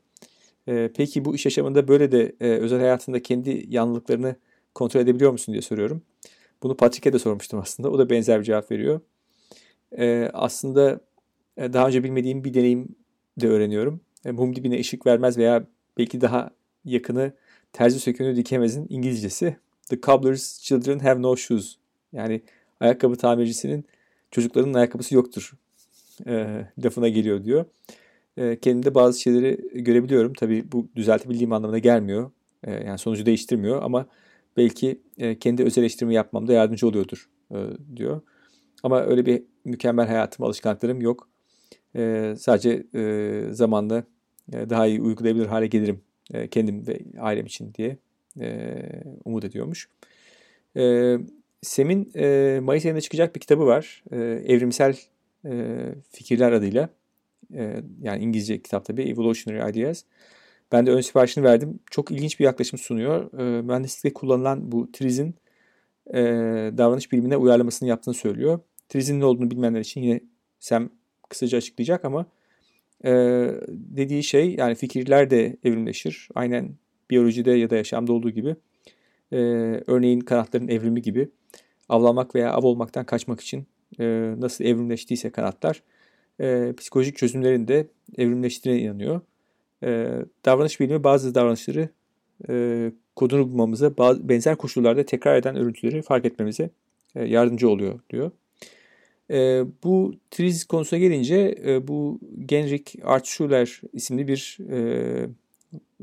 E, 0.67 0.89
peki 0.95 1.25
bu 1.25 1.35
iş 1.35 1.45
yaşamında 1.45 1.87
böyle 1.87 2.11
de 2.11 2.35
e, 2.41 2.47
özel 2.49 2.79
hayatında 2.79 3.21
kendi 3.21 3.65
yanlılıklarını 3.69 4.35
kontrol 4.75 5.01
edebiliyor 5.01 5.31
musun 5.31 5.51
diye 5.51 5.61
soruyorum. 5.61 6.01
Bunu 6.63 6.77
Patrick'e 6.77 7.13
de 7.13 7.19
sormuştum 7.19 7.59
aslında. 7.59 7.89
O 7.91 7.99
da 7.99 8.09
benzer 8.09 8.39
bir 8.39 8.45
cevap 8.45 8.71
veriyor. 8.71 9.01
Aslında 10.33 10.99
daha 11.57 11.87
önce 11.87 12.03
bilmediğim 12.03 12.43
bir 12.43 12.53
deneyim 12.53 12.95
de 13.41 13.47
öğreniyorum. 13.47 14.01
Mum 14.25 14.55
dibine 14.55 14.79
ışık 14.79 15.07
vermez 15.07 15.37
veya 15.37 15.67
belki 15.97 16.21
daha 16.21 16.51
yakını 16.85 17.33
terzi 17.73 17.99
söküğünü 17.99 18.35
dikemezin 18.35 18.87
İngilizcesi. 18.89 19.57
The 19.89 20.01
cobbler's 20.01 20.61
children 20.61 20.99
have 20.99 21.21
no 21.21 21.35
shoes. 21.35 21.75
Yani 22.13 22.41
ayakkabı 22.81 23.15
tamircisinin 23.15 23.85
çocuklarının 24.31 24.73
ayakkabısı 24.73 25.15
yoktur 25.15 25.53
e, 26.27 26.65
lafına 26.83 27.09
geliyor 27.09 27.43
diyor. 27.43 27.65
E, 28.37 28.59
kendimde 28.59 28.95
bazı 28.95 29.21
şeyleri 29.21 29.83
görebiliyorum. 29.83 30.33
Tabii 30.33 30.71
bu 30.71 30.87
düzeltebildiğim 30.95 31.53
anlamına 31.53 31.79
gelmiyor. 31.79 32.31
E, 32.63 32.71
yani 32.71 32.97
sonucu 32.97 33.25
değiştirmiyor 33.25 33.81
ama 33.83 34.05
belki 34.57 35.01
e, 35.17 35.39
kendi 35.39 35.63
öz 35.63 35.77
eleştirimi 35.77 36.13
yapmamda 36.13 36.53
yardımcı 36.53 36.87
oluyordur 36.87 37.29
e, 37.51 37.57
diyor. 37.95 38.21
Ama 38.83 39.01
öyle 39.01 39.25
bir 39.25 39.43
mükemmel 39.65 40.07
hayatım, 40.07 40.45
alışkanlıklarım 40.45 41.01
yok. 41.01 41.29
E, 41.95 42.33
sadece 42.37 42.83
e, 42.95 43.43
zamanla 43.51 44.03
e, 44.53 44.69
daha 44.69 44.87
iyi 44.87 45.01
uygulayabilir 45.01 45.45
hale 45.45 45.67
gelirim 45.67 46.01
e, 46.33 46.47
kendim 46.47 46.87
ve 46.87 46.99
ailem 47.19 47.45
için 47.45 47.73
diye 47.73 47.97
e, 48.39 48.79
umut 49.25 49.45
ediyormuş. 49.45 49.89
E, 50.77 51.17
Sem'in 51.61 52.11
e, 52.15 52.59
Mayıs 52.63 52.85
ayında 52.85 53.01
çıkacak 53.01 53.35
bir 53.35 53.39
kitabı 53.39 53.65
var. 53.65 54.03
E, 54.11 54.17
Evrimsel 54.47 54.97
e, 55.45 55.77
Fikirler 56.09 56.51
adıyla. 56.51 56.89
E, 57.53 57.83
yani 58.01 58.23
İngilizce 58.23 58.61
kitap 58.61 58.85
tabii. 58.85 59.01
Evolutionary 59.01 59.71
Ideas. 59.71 60.03
Ben 60.71 60.85
de 60.85 60.91
ön 60.91 61.01
siparişini 61.01 61.43
verdim. 61.43 61.79
Çok 61.91 62.11
ilginç 62.11 62.39
bir 62.39 62.45
yaklaşım 62.45 62.79
sunuyor. 62.79 63.39
E, 63.39 63.61
mühendislikte 63.61 64.13
kullanılan 64.13 64.71
bu 64.71 64.91
trizin 64.91 65.35
e, 66.13 66.19
davranış 66.77 67.11
bilimine 67.11 67.37
uyarlamasını 67.37 67.89
yaptığını 67.89 68.13
söylüyor. 68.13 68.59
Trizin 68.89 69.19
ne 69.19 69.25
olduğunu 69.25 69.51
bilmeyenler 69.51 69.79
için 69.79 70.01
yine 70.01 70.21
Sam 70.59 70.89
kısaca 71.29 71.57
açıklayacak 71.57 72.05
ama 72.05 72.25
e, 73.05 73.11
dediği 73.69 74.23
şey 74.23 74.55
yani 74.55 74.75
fikirler 74.75 75.29
de 75.29 75.57
evrimleşir. 75.63 76.29
Aynen 76.35 76.75
biyolojide 77.09 77.51
ya 77.51 77.69
da 77.69 77.75
yaşamda 77.75 78.13
olduğu 78.13 78.29
gibi. 78.29 78.55
E, 79.31 79.37
örneğin 79.87 80.19
kanatların 80.19 80.67
evrimi 80.67 81.01
gibi 81.01 81.29
avlanmak 81.89 82.35
veya 82.35 82.53
av 82.53 82.63
olmaktan 82.63 83.05
kaçmak 83.05 83.41
için 83.41 83.65
e, 83.99 84.33
nasıl 84.39 84.63
evrimleştiyse 84.63 85.29
kanatlar 85.29 85.83
e, 86.41 86.73
psikolojik 86.77 87.17
çözümlerin 87.17 87.67
de 87.67 87.87
evrimleştiğine 88.17 88.81
inanıyor. 88.81 89.21
E, 89.83 90.09
davranış 90.45 90.79
bilimi 90.79 91.03
bazı 91.03 91.35
davranışları 91.35 91.89
e, 92.49 92.91
kodunu 93.15 93.49
bulmamıza, 93.51 93.97
bazı, 93.97 94.29
benzer 94.29 94.57
koşullarda 94.57 95.05
tekrar 95.05 95.35
eden 95.35 95.55
örüntüleri 95.55 96.01
fark 96.01 96.25
etmemize 96.25 96.69
e, 97.15 97.25
yardımcı 97.25 97.69
oluyor 97.69 97.99
diyor. 98.09 98.31
E, 99.31 99.63
bu 99.83 100.13
triz 100.31 100.65
konusuna 100.65 100.99
gelince 100.99 101.57
e, 101.65 101.87
bu 101.87 102.19
Genrik 102.45 102.95
Artschuler 103.03 103.81
isimli 103.93 104.27
bir 104.27 104.57
e, 104.69 105.27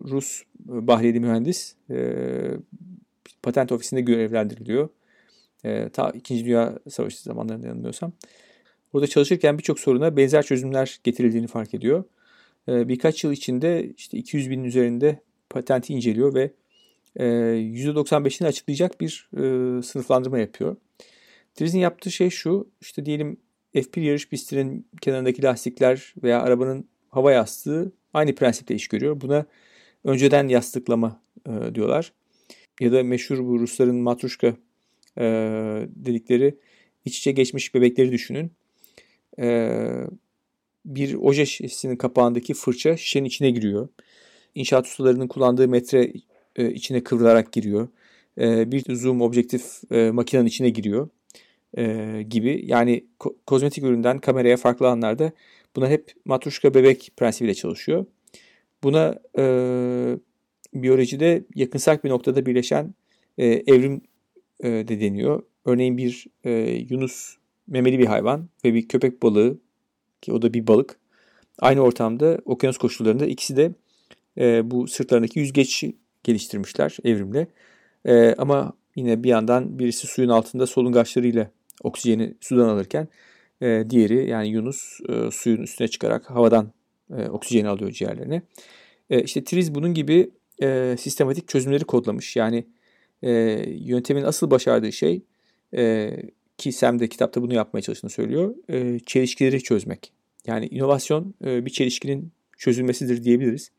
Rus 0.04 0.42
bahriyeli 0.58 1.20
mühendis 1.20 1.74
e, 1.90 1.96
patent 3.42 3.72
ofisinde 3.72 4.00
görevlendiriliyor. 4.00 4.88
E, 5.64 5.88
ta 5.88 6.10
2. 6.10 6.44
Dünya 6.44 6.78
Savaşı 6.88 7.22
zamanlarında 7.22 7.66
yanılmıyorsam. 7.66 8.12
Burada 8.92 9.06
çalışırken 9.06 9.58
birçok 9.58 9.80
soruna 9.80 10.16
benzer 10.16 10.42
çözümler 10.42 11.00
getirildiğini 11.04 11.46
fark 11.46 11.74
ediyor. 11.74 12.04
E, 12.68 12.88
birkaç 12.88 13.24
yıl 13.24 13.32
içinde 13.32 13.92
işte 13.96 14.18
200 14.18 14.50
binin 14.50 14.64
üzerinde 14.64 15.20
patenti 15.50 15.94
inceliyor 15.94 16.34
ve 16.34 16.52
e, 17.16 17.24
%95'ini 17.24 18.46
açıklayacak 18.46 19.00
bir 19.00 19.28
e, 19.32 19.42
sınıflandırma 19.82 20.38
yapıyor. 20.38 20.76
Driz'in 21.60 21.78
yaptığı 21.78 22.10
şey 22.10 22.30
şu, 22.30 22.70
işte 22.80 23.06
diyelim 23.06 23.36
F1 23.74 24.00
yarış 24.00 24.28
pistinin 24.28 24.86
kenarındaki 25.00 25.42
lastikler 25.42 26.14
veya 26.22 26.42
arabanın 26.42 26.88
hava 27.08 27.32
yastığı 27.32 27.92
aynı 28.14 28.34
prensipte 28.34 28.74
iş 28.74 28.88
görüyor. 28.88 29.20
Buna 29.20 29.46
önceden 30.04 30.48
yastıklama 30.48 31.22
e, 31.46 31.74
diyorlar. 31.74 32.12
Ya 32.80 32.92
da 32.92 33.02
meşhur 33.02 33.38
bu 33.38 33.60
Rusların 33.60 33.96
matruşka 33.96 34.54
e, 35.18 35.22
dedikleri 35.96 36.54
iç 37.04 37.18
içe 37.18 37.32
geçmiş 37.32 37.74
bebekleri 37.74 38.12
düşünün. 38.12 38.52
E, 39.38 39.78
bir 40.84 41.14
oje 41.14 41.46
şişesinin 41.46 41.96
kapağındaki 41.96 42.54
fırça 42.54 42.96
şişenin 42.96 43.24
içine 43.24 43.50
giriyor. 43.50 43.88
İnşaat 44.54 44.86
ustalarının 44.86 45.28
kullandığı 45.28 45.68
metre 45.68 46.12
e, 46.56 46.70
içine 46.70 47.04
kıvrılarak 47.04 47.52
giriyor. 47.52 47.88
E, 48.40 48.72
bir 48.72 48.94
zoom 48.94 49.20
objektif 49.20 49.92
e, 49.92 50.10
makinenin 50.10 50.46
içine 50.46 50.70
giriyor 50.70 51.08
e, 51.76 52.22
gibi. 52.30 52.62
Yani 52.64 53.04
ko- 53.20 53.34
kozmetik 53.46 53.84
üründen 53.84 54.18
kameraya 54.18 54.56
farklı 54.56 54.86
alanlarda 54.88 55.32
buna 55.76 55.88
hep 55.88 56.12
matruşka 56.24 56.74
bebek 56.74 57.12
prensibiyle 57.16 57.54
çalışıyor. 57.54 58.06
Buna 58.82 59.18
e, 59.38 59.44
biyolojide 60.74 61.44
yakınsak 61.54 62.04
bir 62.04 62.10
noktada 62.10 62.46
birleşen 62.46 62.94
e, 63.38 63.46
evrim 63.46 64.00
e, 64.60 64.68
de 64.68 65.00
deniyor. 65.00 65.42
Örneğin 65.64 65.96
bir 65.96 66.26
e, 66.44 66.50
yunus 66.90 67.36
memeli 67.66 67.98
bir 67.98 68.06
hayvan 68.06 68.48
ve 68.64 68.74
bir 68.74 68.88
köpek 68.88 69.22
balığı 69.22 69.58
ki 70.22 70.32
o 70.32 70.42
da 70.42 70.54
bir 70.54 70.66
balık. 70.66 70.96
Aynı 71.58 71.80
ortamda 71.80 72.38
okyanus 72.44 72.78
koşullarında 72.78 73.26
ikisi 73.26 73.56
de 73.56 73.72
e, 74.38 74.70
bu 74.70 74.88
sırtlarındaki 74.88 75.38
yüzgeç 75.38 75.84
geliştirmişler 76.24 76.96
evrimle. 77.04 77.46
E, 78.04 78.34
ama 78.38 78.72
yine 78.96 79.22
bir 79.22 79.28
yandan 79.28 79.78
birisi 79.78 80.06
suyun 80.06 80.28
altında 80.28 80.66
solungaçlarıyla 80.66 81.50
oksijeni 81.82 82.34
sudan 82.40 82.68
alırken 82.68 83.08
e, 83.60 83.84
diğeri 83.90 84.30
yani 84.30 84.48
Yunus 84.48 85.00
e, 85.08 85.30
suyun 85.30 85.62
üstüne 85.62 85.88
çıkarak 85.88 86.30
havadan 86.30 86.72
e, 87.16 87.28
oksijeni 87.28 87.68
alıyor 87.68 87.90
ciğerlerine. 87.90 88.42
E, 89.10 89.22
işte 89.22 89.44
Triz 89.44 89.74
bunun 89.74 89.94
gibi 89.94 90.30
e, 90.62 90.96
sistematik 90.98 91.48
çözümleri 91.48 91.84
kodlamış. 91.84 92.36
Yani 92.36 92.64
e, 93.22 93.30
yöntemin 93.68 94.22
asıl 94.22 94.50
başardığı 94.50 94.92
şey 94.92 95.22
e, 95.76 96.12
ki 96.58 96.72
Sam 96.72 96.98
de 96.98 97.08
kitapta 97.08 97.42
bunu 97.42 97.54
yapmaya 97.54 97.82
çalıştığını 97.82 98.10
söylüyor. 98.10 98.54
E, 98.68 98.98
çelişkileri 98.98 99.62
çözmek. 99.62 100.12
Yani 100.46 100.66
inovasyon 100.66 101.34
e, 101.44 101.66
bir 101.66 101.70
çelişkinin 101.70 102.32
çözülmesidir 102.58 103.24
diyebiliriz. 103.24 103.70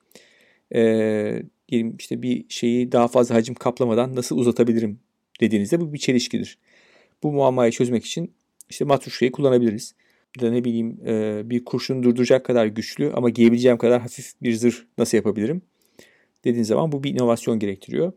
E, 0.75 1.43
diyelim 1.69 1.95
işte 1.99 2.21
bir 2.21 2.45
şeyi 2.49 2.91
daha 2.91 3.07
fazla 3.07 3.35
hacim 3.35 3.55
kaplamadan 3.55 4.15
nasıl 4.15 4.37
uzatabilirim 4.37 4.99
dediğinizde 5.41 5.81
bu 5.81 5.93
bir 5.93 5.97
çelişkidir. 5.97 6.57
Bu 7.23 7.31
muammayı 7.31 7.71
çözmek 7.71 8.05
için 8.05 8.31
işte 8.69 8.85
matruşkayı 8.85 9.31
kullanabiliriz. 9.31 9.95
Ya 10.41 10.51
ne 10.51 10.63
bileyim 10.63 10.99
e, 11.05 11.41
bir 11.45 11.65
kurşunu 11.65 12.03
durduracak 12.03 12.45
kadar 12.45 12.65
güçlü 12.65 13.11
ama 13.13 13.29
giyebileceğim 13.29 13.77
kadar 13.77 14.01
hafif 14.01 14.33
bir 14.41 14.53
zırh 14.53 14.75
nasıl 14.97 15.17
yapabilirim? 15.17 15.61
Dediğin 16.43 16.63
zaman 16.63 16.91
bu 16.91 17.03
bir 17.03 17.13
inovasyon 17.13 17.59
gerektiriyor. 17.59 18.13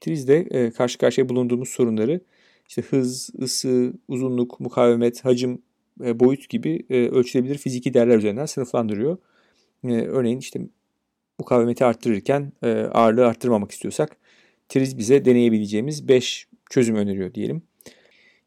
Triz'de 0.00 0.36
e, 0.36 0.70
karşı 0.70 0.98
karşıya 0.98 1.28
bulunduğumuz 1.28 1.68
sorunları 1.68 2.20
işte 2.68 2.82
hız, 2.82 3.30
ısı, 3.42 3.92
uzunluk, 4.08 4.60
mukavemet, 4.60 5.24
hacim, 5.24 5.62
e, 6.04 6.20
boyut 6.20 6.48
gibi 6.48 6.86
e, 6.90 7.08
ölçülebilir 7.08 7.58
fiziki 7.58 7.94
değerler 7.94 8.18
üzerinden 8.18 8.46
sınıflandırıyor. 8.46 9.18
E, 9.84 9.92
örneğin 9.92 10.38
işte 10.38 10.60
mukavemeti 11.38 11.84
arttırırken 11.84 12.52
e, 12.62 12.68
ağırlığı 12.68 13.26
arttırmamak 13.26 13.70
istiyorsak 13.70 14.16
Triz 14.68 14.98
bize 14.98 15.24
deneyebileceğimiz 15.24 16.08
5 16.08 16.48
çözüm 16.70 16.96
öneriyor 16.96 17.34
diyelim. 17.34 17.62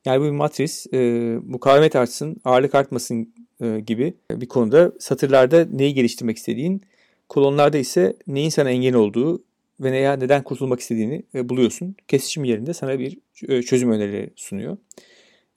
Yani 0.05 0.21
bu 0.21 0.25
bir 0.25 0.31
matris 0.31 0.93
e, 0.93 0.99
mukavemet 1.45 1.95
artsın, 1.95 2.37
ağırlık 2.45 2.75
artmasın 2.75 3.33
e, 3.61 3.79
gibi 3.79 4.13
bir 4.31 4.47
konuda 4.47 4.91
satırlarda 4.99 5.65
neyi 5.71 5.93
geliştirmek 5.93 6.37
istediğin, 6.37 6.81
kolonlarda 7.29 7.77
ise 7.77 8.15
neyin 8.27 8.49
sana 8.49 8.69
engel 8.69 8.95
olduğu 8.95 9.43
ve 9.79 9.91
veya 9.91 10.13
neden 10.13 10.43
kurtulmak 10.43 10.79
istediğini 10.79 11.23
e, 11.35 11.49
buluyorsun. 11.49 11.95
Kesişim 12.07 12.43
yerinde 12.43 12.73
sana 12.73 12.99
bir 12.99 13.17
e, 13.47 13.61
çözüm 13.61 13.91
önerileri 13.91 14.29
sunuyor. 14.35 14.77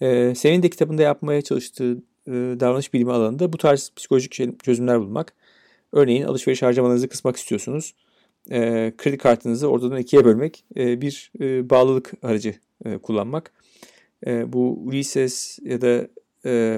E, 0.00 0.34
senin 0.34 0.62
de 0.62 0.70
kitabında 0.70 1.02
yapmaya 1.02 1.42
çalıştığı 1.42 2.02
davranış 2.60 2.94
bilimi 2.94 3.12
alanında 3.12 3.52
bu 3.52 3.58
tarz 3.58 3.92
psikolojik 3.96 4.62
çözümler 4.64 5.00
bulmak. 5.00 5.32
Örneğin 5.92 6.22
alışveriş 6.22 6.62
harcamalarınızı 6.62 7.08
kısmak 7.08 7.36
istiyorsunuz. 7.36 7.94
Kredi 8.96 9.18
kartınızı 9.18 9.68
ortadan 9.68 9.98
ikiye 9.98 10.24
bölmek, 10.24 10.64
bir 10.76 11.30
bağlılık 11.70 12.12
aracı 12.22 12.54
kullanmak. 13.02 13.52
Bu 14.26 14.82
Ulysses 14.84 15.58
ya 15.62 15.80
da 15.80 16.08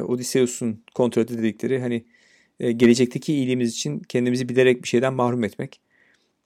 Odysseus'un 0.04 0.84
kontrolü 0.94 1.28
dedikleri 1.28 1.80
hani 1.80 2.04
gelecekteki 2.76 3.34
iyiliğimiz 3.34 3.72
için 3.72 4.00
kendimizi 4.00 4.48
bilerek 4.48 4.82
bir 4.82 4.88
şeyden 4.88 5.14
mahrum 5.14 5.44
etmek. 5.44 5.80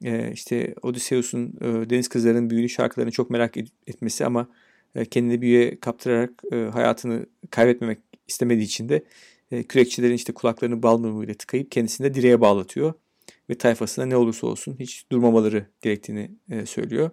E, 0.05 0.33
işte 0.33 0.75
Odysseus'un 0.83 1.55
e, 1.61 1.91
deniz 1.91 2.09
kızlarının 2.09 2.51
büyülü 2.51 2.69
şarkılarını 2.69 3.13
çok 3.13 3.31
merak 3.31 3.57
etmesi 3.87 4.27
ama 4.27 4.49
e, 4.95 5.05
kendini 5.05 5.41
büyüye 5.41 5.81
kaptırarak 5.81 6.31
e, 6.53 6.57
hayatını 6.57 7.27
kaybetmemek 7.51 7.99
istemediği 8.29 8.65
için 8.65 8.89
de 8.89 9.03
e, 9.51 9.63
kürekçilerin 9.63 10.15
işte 10.15 10.33
kulaklarını 10.33 10.83
bal 10.83 10.99
mumuyla 10.99 11.35
tıkayıp 11.35 11.71
kendisini 11.71 12.05
de 12.05 12.15
direğe 12.15 12.41
bağlatıyor. 12.41 12.95
Ve 13.51 13.55
tayfasına 13.55 14.07
ne 14.07 14.17
olursa 14.17 14.47
olsun 14.47 14.77
hiç 14.81 15.05
durmamaları 15.13 15.67
gerektiğini 15.83 16.31
e, 16.51 16.67
söylüyor. 16.67 17.11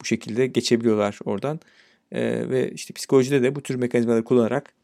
Bu 0.00 0.04
şekilde 0.04 0.46
geçebiliyorlar 0.46 1.18
oradan. 1.24 1.60
Ve 2.12 2.70
işte 2.70 2.94
psikolojide 2.94 3.42
de 3.42 3.54
bu 3.54 3.62
tür 3.62 3.74
mekanizmaları 3.74 4.24
kullanarak 4.24 4.74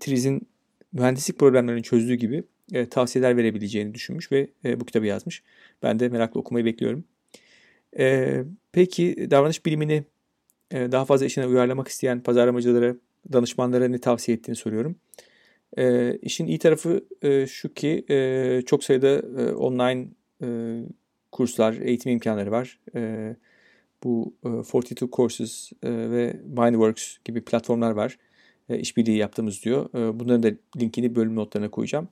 Triz'in 0.00 0.48
mühendislik 0.92 1.38
problemlerini 1.38 1.82
çözdüğü 1.82 2.14
gibi 2.14 2.44
e, 2.72 2.88
tavsiyeler 2.88 3.36
verebileceğini 3.36 3.94
düşünmüş 3.94 4.32
ve 4.32 4.50
e, 4.64 4.80
bu 4.80 4.84
kitabı 4.84 5.06
yazmış. 5.06 5.42
Ben 5.82 5.98
de 5.98 6.08
merakla 6.08 6.40
okumayı 6.40 6.64
bekliyorum. 6.64 7.04
E, 7.98 8.44
peki 8.72 9.28
davranış 9.30 9.66
bilimini 9.66 10.04
e, 10.70 10.92
daha 10.92 11.04
fazla 11.04 11.26
işine 11.26 11.46
uyarlamak 11.46 11.88
isteyen 11.88 12.20
pazarlamacılara, 12.20 12.96
danışmanlara 13.32 13.88
ne 13.88 13.98
tavsiye 13.98 14.36
ettiğini 14.36 14.56
soruyorum. 14.56 14.96
E, 15.78 16.16
işin 16.22 16.46
iyi 16.46 16.58
tarafı 16.58 17.04
e, 17.22 17.46
şu 17.46 17.74
ki 17.74 18.04
e, 18.10 18.62
çok 18.66 18.84
sayıda 18.84 19.08
e, 19.42 19.52
online 19.52 20.08
e, 20.42 20.48
kurslar, 21.32 21.74
eğitim 21.74 22.12
imkanları 22.12 22.50
var. 22.50 22.78
E, 22.94 23.36
bu 24.04 24.34
e, 24.44 24.48
42 24.72 25.10
Courses 25.12 25.72
e, 25.82 25.90
ve 25.90 26.36
Mindworks 26.44 27.16
gibi 27.24 27.44
platformlar 27.44 27.90
var. 27.90 28.18
E, 28.68 28.78
işbirliği 28.78 29.16
yaptığımız 29.16 29.64
diyor. 29.64 29.94
E, 29.94 30.20
bunların 30.20 30.42
da 30.42 30.56
linkini 30.80 31.14
bölüm 31.16 31.36
notlarına 31.36 31.70
koyacağım. 31.70 32.08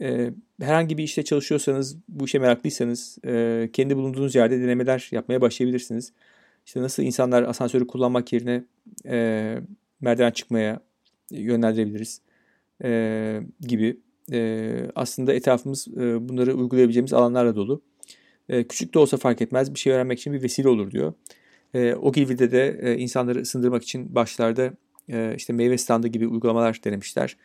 E, 0.00 0.30
herhangi 0.60 0.98
bir 0.98 1.02
işte 1.02 1.22
çalışıyorsanız, 1.24 1.96
bu 2.08 2.24
işe 2.24 2.38
meraklıysanız 2.38 3.18
e, 3.26 3.70
kendi 3.72 3.96
bulunduğunuz 3.96 4.34
yerde 4.34 4.60
denemeler 4.60 5.08
yapmaya 5.12 5.40
başlayabilirsiniz. 5.40 6.12
İşte 6.66 6.82
nasıl 6.82 7.02
insanlar 7.02 7.42
asansörü 7.42 7.86
kullanmak 7.86 8.32
yerine 8.32 8.64
e, 9.06 9.58
merdiven 10.00 10.30
çıkmaya 10.30 10.80
yönlendirebiliriz 11.30 12.20
e, 12.84 13.40
gibi. 13.60 14.00
E, 14.32 14.70
aslında 14.94 15.34
etrafımız 15.34 15.88
e, 15.88 16.28
bunları 16.28 16.54
uygulayabileceğimiz 16.54 17.12
alanlarla 17.12 17.56
dolu. 17.56 17.82
E, 18.48 18.64
küçük 18.64 18.94
de 18.94 18.98
olsa 18.98 19.16
fark 19.16 19.42
etmez 19.42 19.74
bir 19.74 19.78
şey 19.78 19.92
öğrenmek 19.92 20.18
için 20.18 20.32
bir 20.32 20.42
vesile 20.42 20.68
olur 20.68 20.90
diyor. 20.90 21.12
E, 21.74 21.94
Ogilvy'de 21.94 22.50
de 22.52 22.78
e, 22.82 22.96
insanları 22.96 23.40
ısındırmak 23.40 23.82
için 23.82 24.14
başlarda 24.14 24.72
e, 25.08 25.34
işte 25.36 25.52
meyve 25.52 25.78
standı 25.78 26.08
gibi 26.08 26.26
uygulamalar 26.26 26.80
denemişler. 26.84 27.36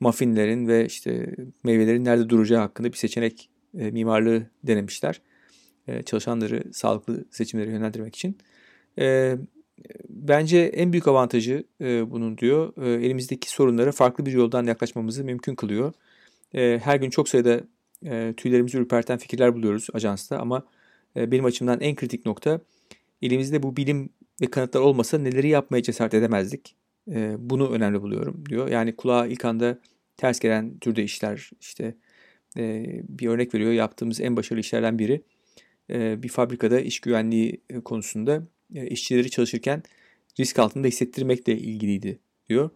Muffinlerin 0.00 0.68
ve 0.68 0.86
işte 0.86 1.34
meyvelerin 1.64 2.04
nerede 2.04 2.28
duracağı 2.28 2.60
hakkında 2.60 2.92
bir 2.92 2.96
seçenek 2.96 3.50
e, 3.78 3.90
mimarlığı 3.90 4.46
denemişler. 4.64 5.20
E, 5.88 6.02
çalışanları 6.02 6.72
sağlıklı 6.72 7.24
seçimlere 7.30 7.70
yönlendirmek 7.70 8.16
için. 8.16 8.38
E, 8.98 9.36
bence 10.08 10.58
en 10.58 10.92
büyük 10.92 11.08
avantajı 11.08 11.64
e, 11.80 12.10
bunun 12.10 12.38
diyor 12.38 12.72
e, 12.82 13.06
elimizdeki 13.06 13.50
sorunlara 13.50 13.92
farklı 13.92 14.26
bir 14.26 14.32
yoldan 14.32 14.66
yaklaşmamızı 14.66 15.24
mümkün 15.24 15.54
kılıyor. 15.54 15.92
E, 16.54 16.80
her 16.84 16.96
gün 16.96 17.10
çok 17.10 17.28
sayıda 17.28 17.60
e, 18.04 18.34
tüylerimizi 18.36 18.78
ürperten 18.78 19.18
fikirler 19.18 19.54
buluyoruz 19.54 19.86
ajansta 19.94 20.38
ama 20.38 20.66
e, 21.16 21.30
benim 21.30 21.44
açımdan 21.44 21.80
en 21.80 21.94
kritik 21.94 22.26
nokta 22.26 22.60
elimizde 23.22 23.62
bu 23.62 23.76
bilim 23.76 24.10
ve 24.40 24.46
kanıtlar 24.46 24.80
olmasa 24.80 25.18
neleri 25.18 25.48
yapmaya 25.48 25.82
cesaret 25.82 26.14
edemezdik. 26.14 26.76
E, 27.10 27.34
bunu 27.38 27.70
önemli 27.70 28.02
buluyorum 28.02 28.44
diyor. 28.48 28.68
Yani 28.68 28.96
kulağa 28.96 29.26
ilk 29.26 29.44
anda 29.44 29.78
ters 30.16 30.40
gelen 30.40 30.78
türde 30.78 31.02
işler 31.02 31.50
işte 31.60 31.94
e, 32.56 32.84
bir 33.08 33.28
örnek 33.28 33.54
veriyor 33.54 33.72
yaptığımız 33.72 34.20
en 34.20 34.36
başarılı 34.36 34.60
işlerden 34.60 34.98
biri 34.98 35.22
e, 35.90 36.22
bir 36.22 36.28
fabrikada 36.28 36.80
iş 36.80 37.00
güvenliği 37.00 37.60
konusunda 37.84 38.42
e, 38.74 38.86
işçileri 38.86 39.30
çalışırken 39.30 39.82
risk 40.40 40.58
altında 40.58 40.88
hissettirmekle 40.88 41.58
ilgiliydi 41.58 42.18
diyor. 42.48 42.70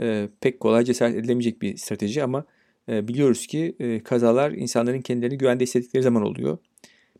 E, 0.00 0.28
pek 0.40 0.60
kolay 0.60 0.84
cesaret 0.84 1.16
edilemeyecek 1.16 1.62
bir 1.62 1.76
strateji 1.76 2.22
ama 2.22 2.44
e, 2.88 3.08
biliyoruz 3.08 3.46
ki 3.46 3.76
e, 3.80 4.02
kazalar 4.02 4.50
insanların 4.50 5.00
kendilerini 5.00 5.38
güvende 5.38 5.64
hissettikleri 5.64 6.02
zaman 6.02 6.22
oluyor. 6.22 6.58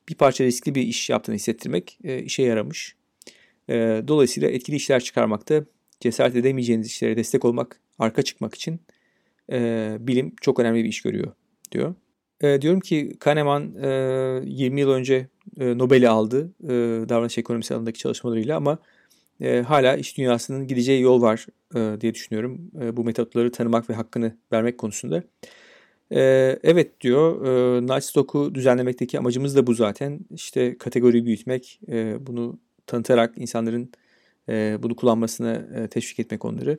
Bir 0.08 0.14
parça 0.14 0.44
riskli 0.44 0.74
bir 0.74 0.82
iş 0.82 1.10
yaptığını 1.10 1.36
hissettirmek 1.36 1.98
e, 2.04 2.22
işe 2.22 2.42
yaramış. 2.42 2.96
E, 3.68 4.02
dolayısıyla 4.08 4.50
etkili 4.50 4.76
işler 4.76 5.00
çıkarmakta 5.00 5.64
cesaret 6.00 6.36
edemeyeceğiniz 6.36 6.86
işlere 6.86 7.16
destek 7.16 7.44
olmak, 7.44 7.80
arka 7.98 8.22
çıkmak 8.22 8.54
için 8.54 8.80
e, 9.52 9.96
bilim 10.00 10.34
çok 10.40 10.60
önemli 10.60 10.84
bir 10.84 10.88
iş 10.88 11.02
görüyor 11.02 11.32
diyor. 11.72 11.94
E, 12.40 12.62
diyorum 12.62 12.80
ki 12.80 13.16
Kahneman 13.20 13.74
e, 13.82 13.88
20 14.44 14.80
yıl 14.80 14.90
önce 14.90 15.26
e, 15.60 15.78
Nobel'i 15.78 16.08
aldı 16.08 16.52
e, 16.64 16.68
davranış 17.08 17.38
ekonomisi 17.38 17.74
alanındaki 17.74 17.98
çalışmalarıyla 17.98 18.56
ama 18.56 18.78
e, 19.40 19.60
hala 19.60 19.96
iş 19.96 20.18
dünyasının 20.18 20.66
gideceği 20.66 21.02
yol 21.02 21.22
var 21.22 21.46
e, 21.74 22.00
diye 22.00 22.14
düşünüyorum. 22.14 22.70
E, 22.82 22.96
bu 22.96 23.04
metotları 23.04 23.52
tanımak 23.52 23.90
ve 23.90 23.94
hakkını 23.94 24.36
vermek 24.52 24.78
konusunda. 24.78 25.22
E, 26.10 26.20
evet 26.62 27.00
diyor, 27.00 27.46
e, 27.46 27.82
Nightstock'u 27.82 28.54
düzenlemekteki 28.54 29.18
amacımız 29.18 29.56
da 29.56 29.66
bu 29.66 29.74
zaten. 29.74 30.20
İşte 30.30 30.78
kategoriyi 30.78 31.26
büyütmek, 31.26 31.80
e, 31.88 32.26
bunu 32.26 32.58
tanıtarak 32.86 33.34
insanların 33.38 33.90
e, 34.48 34.78
bunu 34.82 34.96
kullanmasına 34.96 35.52
e, 35.54 35.88
teşvik 35.88 36.18
etmek 36.18 36.44
onları. 36.44 36.78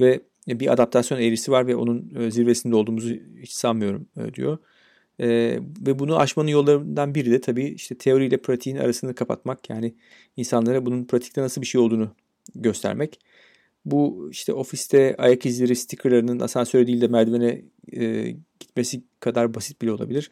Ve 0.00 0.20
bir 0.48 0.72
adaptasyon 0.72 1.20
eğrisi 1.20 1.52
var 1.52 1.66
ve 1.66 1.76
onun 1.76 2.12
e, 2.16 2.30
zirvesinde 2.30 2.76
olduğumuzu 2.76 3.14
hiç 3.42 3.52
sanmıyorum 3.52 4.06
e, 4.16 4.34
diyor. 4.34 4.58
E, 5.20 5.28
ve 5.86 5.98
bunu 5.98 6.18
aşmanın 6.18 6.48
yollarından 6.48 7.14
biri 7.14 7.30
de 7.30 7.40
tabii 7.40 7.64
işte 7.64 7.94
teoriyle 7.94 8.36
pratiğin 8.36 8.76
arasını 8.76 9.14
kapatmak. 9.14 9.70
Yani 9.70 9.94
insanlara 10.36 10.86
bunun 10.86 11.04
pratikte 11.04 11.42
nasıl 11.42 11.60
bir 11.60 11.66
şey 11.66 11.80
olduğunu 11.80 12.14
göstermek. 12.54 13.20
Bu 13.84 14.28
işte 14.30 14.52
ofiste 14.52 15.14
ayak 15.18 15.46
izleri 15.46 15.76
stickerlarının 15.76 16.40
asansöre 16.40 16.86
değil 16.86 17.00
de 17.00 17.08
merdivene 17.08 17.62
e, 17.92 18.34
gitmesi 18.60 19.02
kadar 19.20 19.54
basit 19.54 19.82
bile 19.82 19.92
olabilir. 19.92 20.30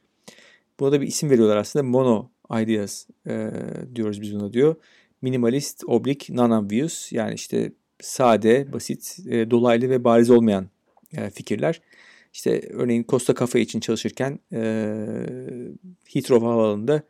Buna 0.80 0.92
da 0.92 1.00
bir 1.00 1.06
isim 1.06 1.30
veriyorlar 1.30 1.56
aslında. 1.56 1.82
Mono 1.82 2.30
ideas 2.50 3.06
e, 3.26 3.50
diyoruz 3.94 4.20
biz 4.20 4.34
buna 4.34 4.52
diyor. 4.52 4.76
Minimalist, 5.22 5.84
oblik, 5.86 6.30
non-obvious 6.30 7.14
yani 7.14 7.34
işte 7.34 7.72
sade, 8.00 8.72
basit, 8.72 9.18
e, 9.30 9.50
dolaylı 9.50 9.90
ve 9.90 10.04
bariz 10.04 10.30
olmayan 10.30 10.66
e, 11.16 11.30
fikirler. 11.30 11.80
İşte 12.32 12.60
örneğin 12.72 13.04
Costa 13.08 13.34
Cafe 13.34 13.60
için 13.60 13.80
çalışırken 13.80 14.38
e, 14.52 14.58
Heathrow 16.12 16.46
Havaalanı'nda 16.46 17.02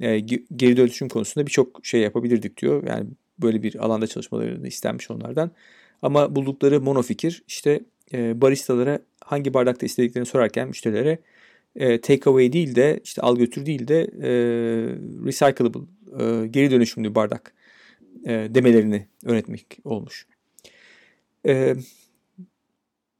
e, 0.00 0.18
geri 0.56 0.76
dönüşüm 0.76 1.08
konusunda 1.08 1.46
birçok 1.46 1.86
şey 1.86 2.00
yapabilirdik 2.00 2.62
diyor. 2.62 2.86
Yani 2.86 3.06
böyle 3.38 3.62
bir 3.62 3.84
alanda 3.84 4.06
çalışmalarını 4.06 4.68
istenmiş 4.68 5.10
onlardan. 5.10 5.50
Ama 6.02 6.36
buldukları 6.36 6.80
monofikir 6.80 7.42
işte 7.48 7.80
e, 8.12 8.40
baristalara 8.40 8.98
hangi 9.20 9.54
bardakta 9.54 9.86
istediklerini 9.86 10.26
sorarken 10.26 10.68
müşterilere 10.68 11.18
e, 11.76 12.00
take 12.00 12.30
away 12.30 12.52
değil 12.52 12.74
de 12.74 13.00
işte 13.04 13.22
al 13.22 13.36
götür 13.36 13.66
değil 13.66 13.88
de 13.88 14.00
e, 14.00 14.30
recyclable 15.26 15.80
e, 16.20 16.46
geri 16.46 16.70
dönüşümlü 16.70 17.14
bardak 17.14 17.54
e, 18.26 18.30
demelerini 18.30 19.06
öğretmek 19.24 19.78
olmuş. 19.84 20.26
E, 21.46 21.74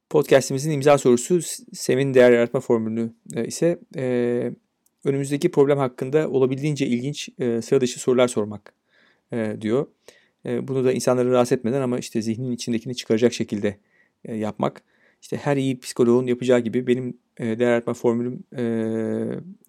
podcastimizin 0.09 0.71
imza 0.71 0.97
sorusu 0.97 1.41
Sem'in 1.73 2.13
değer 2.13 2.31
yaratma 2.31 2.59
formülü 2.59 3.13
e, 3.35 3.45
ise 3.45 3.79
önümüzdeki 5.05 5.51
problem 5.51 5.77
hakkında 5.77 6.29
olabildiğince 6.29 6.87
ilginç 6.87 7.29
e, 7.39 7.61
sıra 7.61 7.81
dışı 7.81 7.99
sorular 7.99 8.27
sormak 8.27 8.73
diyor. 9.61 9.87
Bunu 10.45 10.85
da 10.85 10.91
insanları 10.93 11.31
rahatsız 11.31 11.57
etmeden 11.57 11.81
ama 11.81 11.99
işte 11.99 12.21
zihnin 12.21 12.51
içindekini 12.51 12.95
çıkaracak 12.95 13.33
şekilde 13.33 13.77
yapmak. 14.27 14.81
İşte 15.21 15.37
her 15.37 15.57
iyi 15.57 15.79
psikoloğun 15.79 16.27
yapacağı 16.27 16.59
gibi 16.59 16.87
benim 16.87 17.17
değer 17.39 17.57
yaratma 17.57 17.93
formülüm 17.93 18.43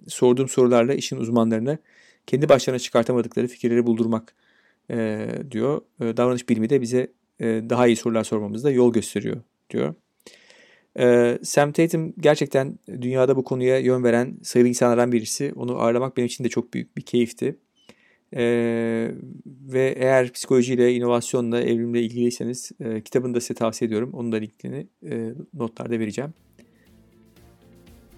sorduğum 0.09 0.49
sorularla 0.49 0.95
işin 0.95 1.17
uzmanlarına 1.17 1.79
kendi 2.27 2.49
başlarına 2.49 2.79
çıkartamadıkları 2.79 3.47
fikirleri 3.47 3.87
buldurmak 3.87 4.35
e, 4.91 5.29
diyor. 5.51 5.81
E, 6.01 6.17
davranış 6.17 6.49
bilimi 6.49 6.71
de 6.71 6.81
bize 6.81 7.13
e, 7.41 7.45
daha 7.45 7.87
iyi 7.87 7.97
sorular 7.97 8.25
sormamızda 8.25 8.71
yol 8.71 8.93
gösteriyor 8.93 9.37
diyor. 9.71 9.95
E, 10.99 11.39
Sam 11.43 11.73
Tatum 11.73 12.15
gerçekten 12.21 12.79
dünyada 12.89 13.37
bu 13.37 13.45
konuya 13.45 13.79
yön 13.79 14.05
veren 14.05 14.37
sayılı 14.43 14.69
insanlardan 14.69 15.13
birisi. 15.13 15.53
Onu 15.57 15.79
ağırlamak 15.79 16.17
benim 16.17 16.27
için 16.27 16.45
de 16.45 16.49
çok 16.49 16.75
büyük 16.75 16.97
bir 16.97 17.03
keyifti. 17.03 17.57
E, 18.37 18.43
ve 19.45 19.95
eğer 19.97 20.33
psikolojiyle, 20.33 20.95
inovasyonla, 20.95 21.61
evrimle 21.61 22.03
ilgiliyseniz 22.03 22.73
e, 22.81 23.01
kitabını 23.01 23.35
da 23.35 23.41
size 23.41 23.55
tavsiye 23.55 23.87
ediyorum. 23.87 24.11
Onun 24.13 24.33
da 24.33 24.37
linkini 24.37 24.87
e, 25.11 25.33
notlarda 25.55 25.99
vereceğim. 25.99 26.35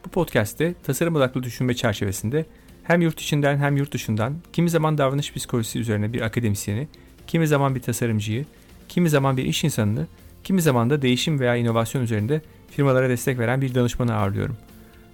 Bu 0.04 0.10
podcast'te 0.10 0.74
tasarım 0.82 1.16
odaklı 1.16 1.42
düşünme 1.42 1.74
çerçevesinde 1.74 2.46
hem 2.87 3.01
yurt 3.01 3.20
içinden 3.20 3.57
hem 3.57 3.77
yurt 3.77 3.92
dışından 3.92 4.35
kimi 4.53 4.70
zaman 4.70 4.99
davranış 4.99 5.33
psikolojisi 5.33 5.79
üzerine 5.79 6.12
bir 6.12 6.20
akademisyeni, 6.20 6.88
kimi 7.27 7.46
zaman 7.46 7.75
bir 7.75 7.81
tasarımcıyı, 7.81 8.44
kimi 8.88 9.11
zaman 9.11 9.37
bir 9.37 9.44
iş 9.44 9.64
insanını, 9.64 10.07
kimi 10.44 10.62
zaman 10.62 10.90
da 10.90 11.03
değişim 11.03 11.40
veya 11.40 11.57
inovasyon 11.57 12.03
üzerinde 12.03 12.40
firmalara 12.70 13.09
destek 13.09 13.38
veren 13.38 13.61
bir 13.61 13.75
danışmanı 13.75 14.14
ağırlıyorum. 14.14 14.57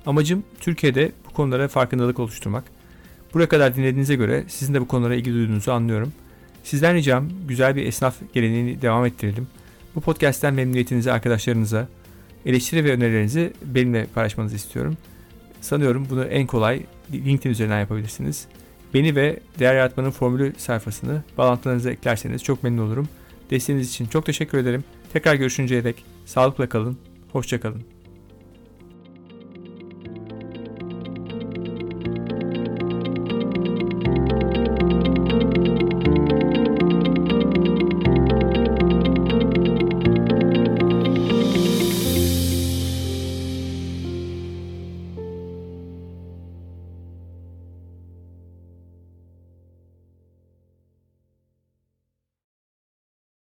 Amacım 0.07 0.45
Türkiye'de 0.61 1.13
bu 1.27 1.33
konulara 1.35 1.69
farkındalık 1.69 2.19
oluşturmak. 2.19 2.65
Buraya 3.35 3.49
kadar 3.49 3.77
dinlediğinize 3.77 4.15
göre 4.15 4.45
sizin 4.49 4.75
de 4.75 4.81
bu 4.81 4.89
konulara 4.89 5.15
ilgi 5.15 5.33
duyduğunuzu 5.33 5.73
anlıyorum. 5.73 6.13
Sizden 6.65 6.95
ricam 6.95 7.29
güzel 7.49 7.77
bir 7.77 7.87
esnaf 7.87 8.17
geleneğini 8.35 8.83
devam 8.83 9.07
ettirelim. 9.07 9.47
Bu 9.95 10.01
podcast'ten 10.01 10.55
memnuniyetinizi 10.55 11.13
arkadaşlarınıza, 11.13 11.89
eleştiri 12.47 12.85
ve 12.85 12.93
önerilerinizi 12.93 13.53
benimle 13.65 14.07
paylaşmanızı 14.15 14.57
istiyorum. 14.57 14.97
Sanıyorum 15.62 16.07
bunu 16.11 16.25
en 16.25 16.46
kolay 16.46 16.83
LinkedIn 17.12 17.51
üzerinden 17.51 17.81
yapabilirsiniz. 17.81 18.46
Beni 18.94 19.16
ve 19.16 19.40
Değer 19.59 19.75
Yaratmanın 19.75 20.11
Formülü 20.11 20.53
sayfasını 20.57 21.22
bağlantılarınıza 21.38 21.90
eklerseniz 21.90 22.42
çok 22.42 22.62
memnun 22.62 22.87
olurum. 22.87 23.09
Desteğiniz 23.51 23.88
için 23.88 24.07
çok 24.07 24.27
teşekkür 24.27 24.59
ederim. 24.59 24.85
Tekrar 25.12 25.35
görüşünceye 25.35 25.85
dek 25.85 26.05
sağlıkla 26.27 26.68
kalın, 26.68 26.98
hoşça 27.33 27.61
kalın. 27.61 27.83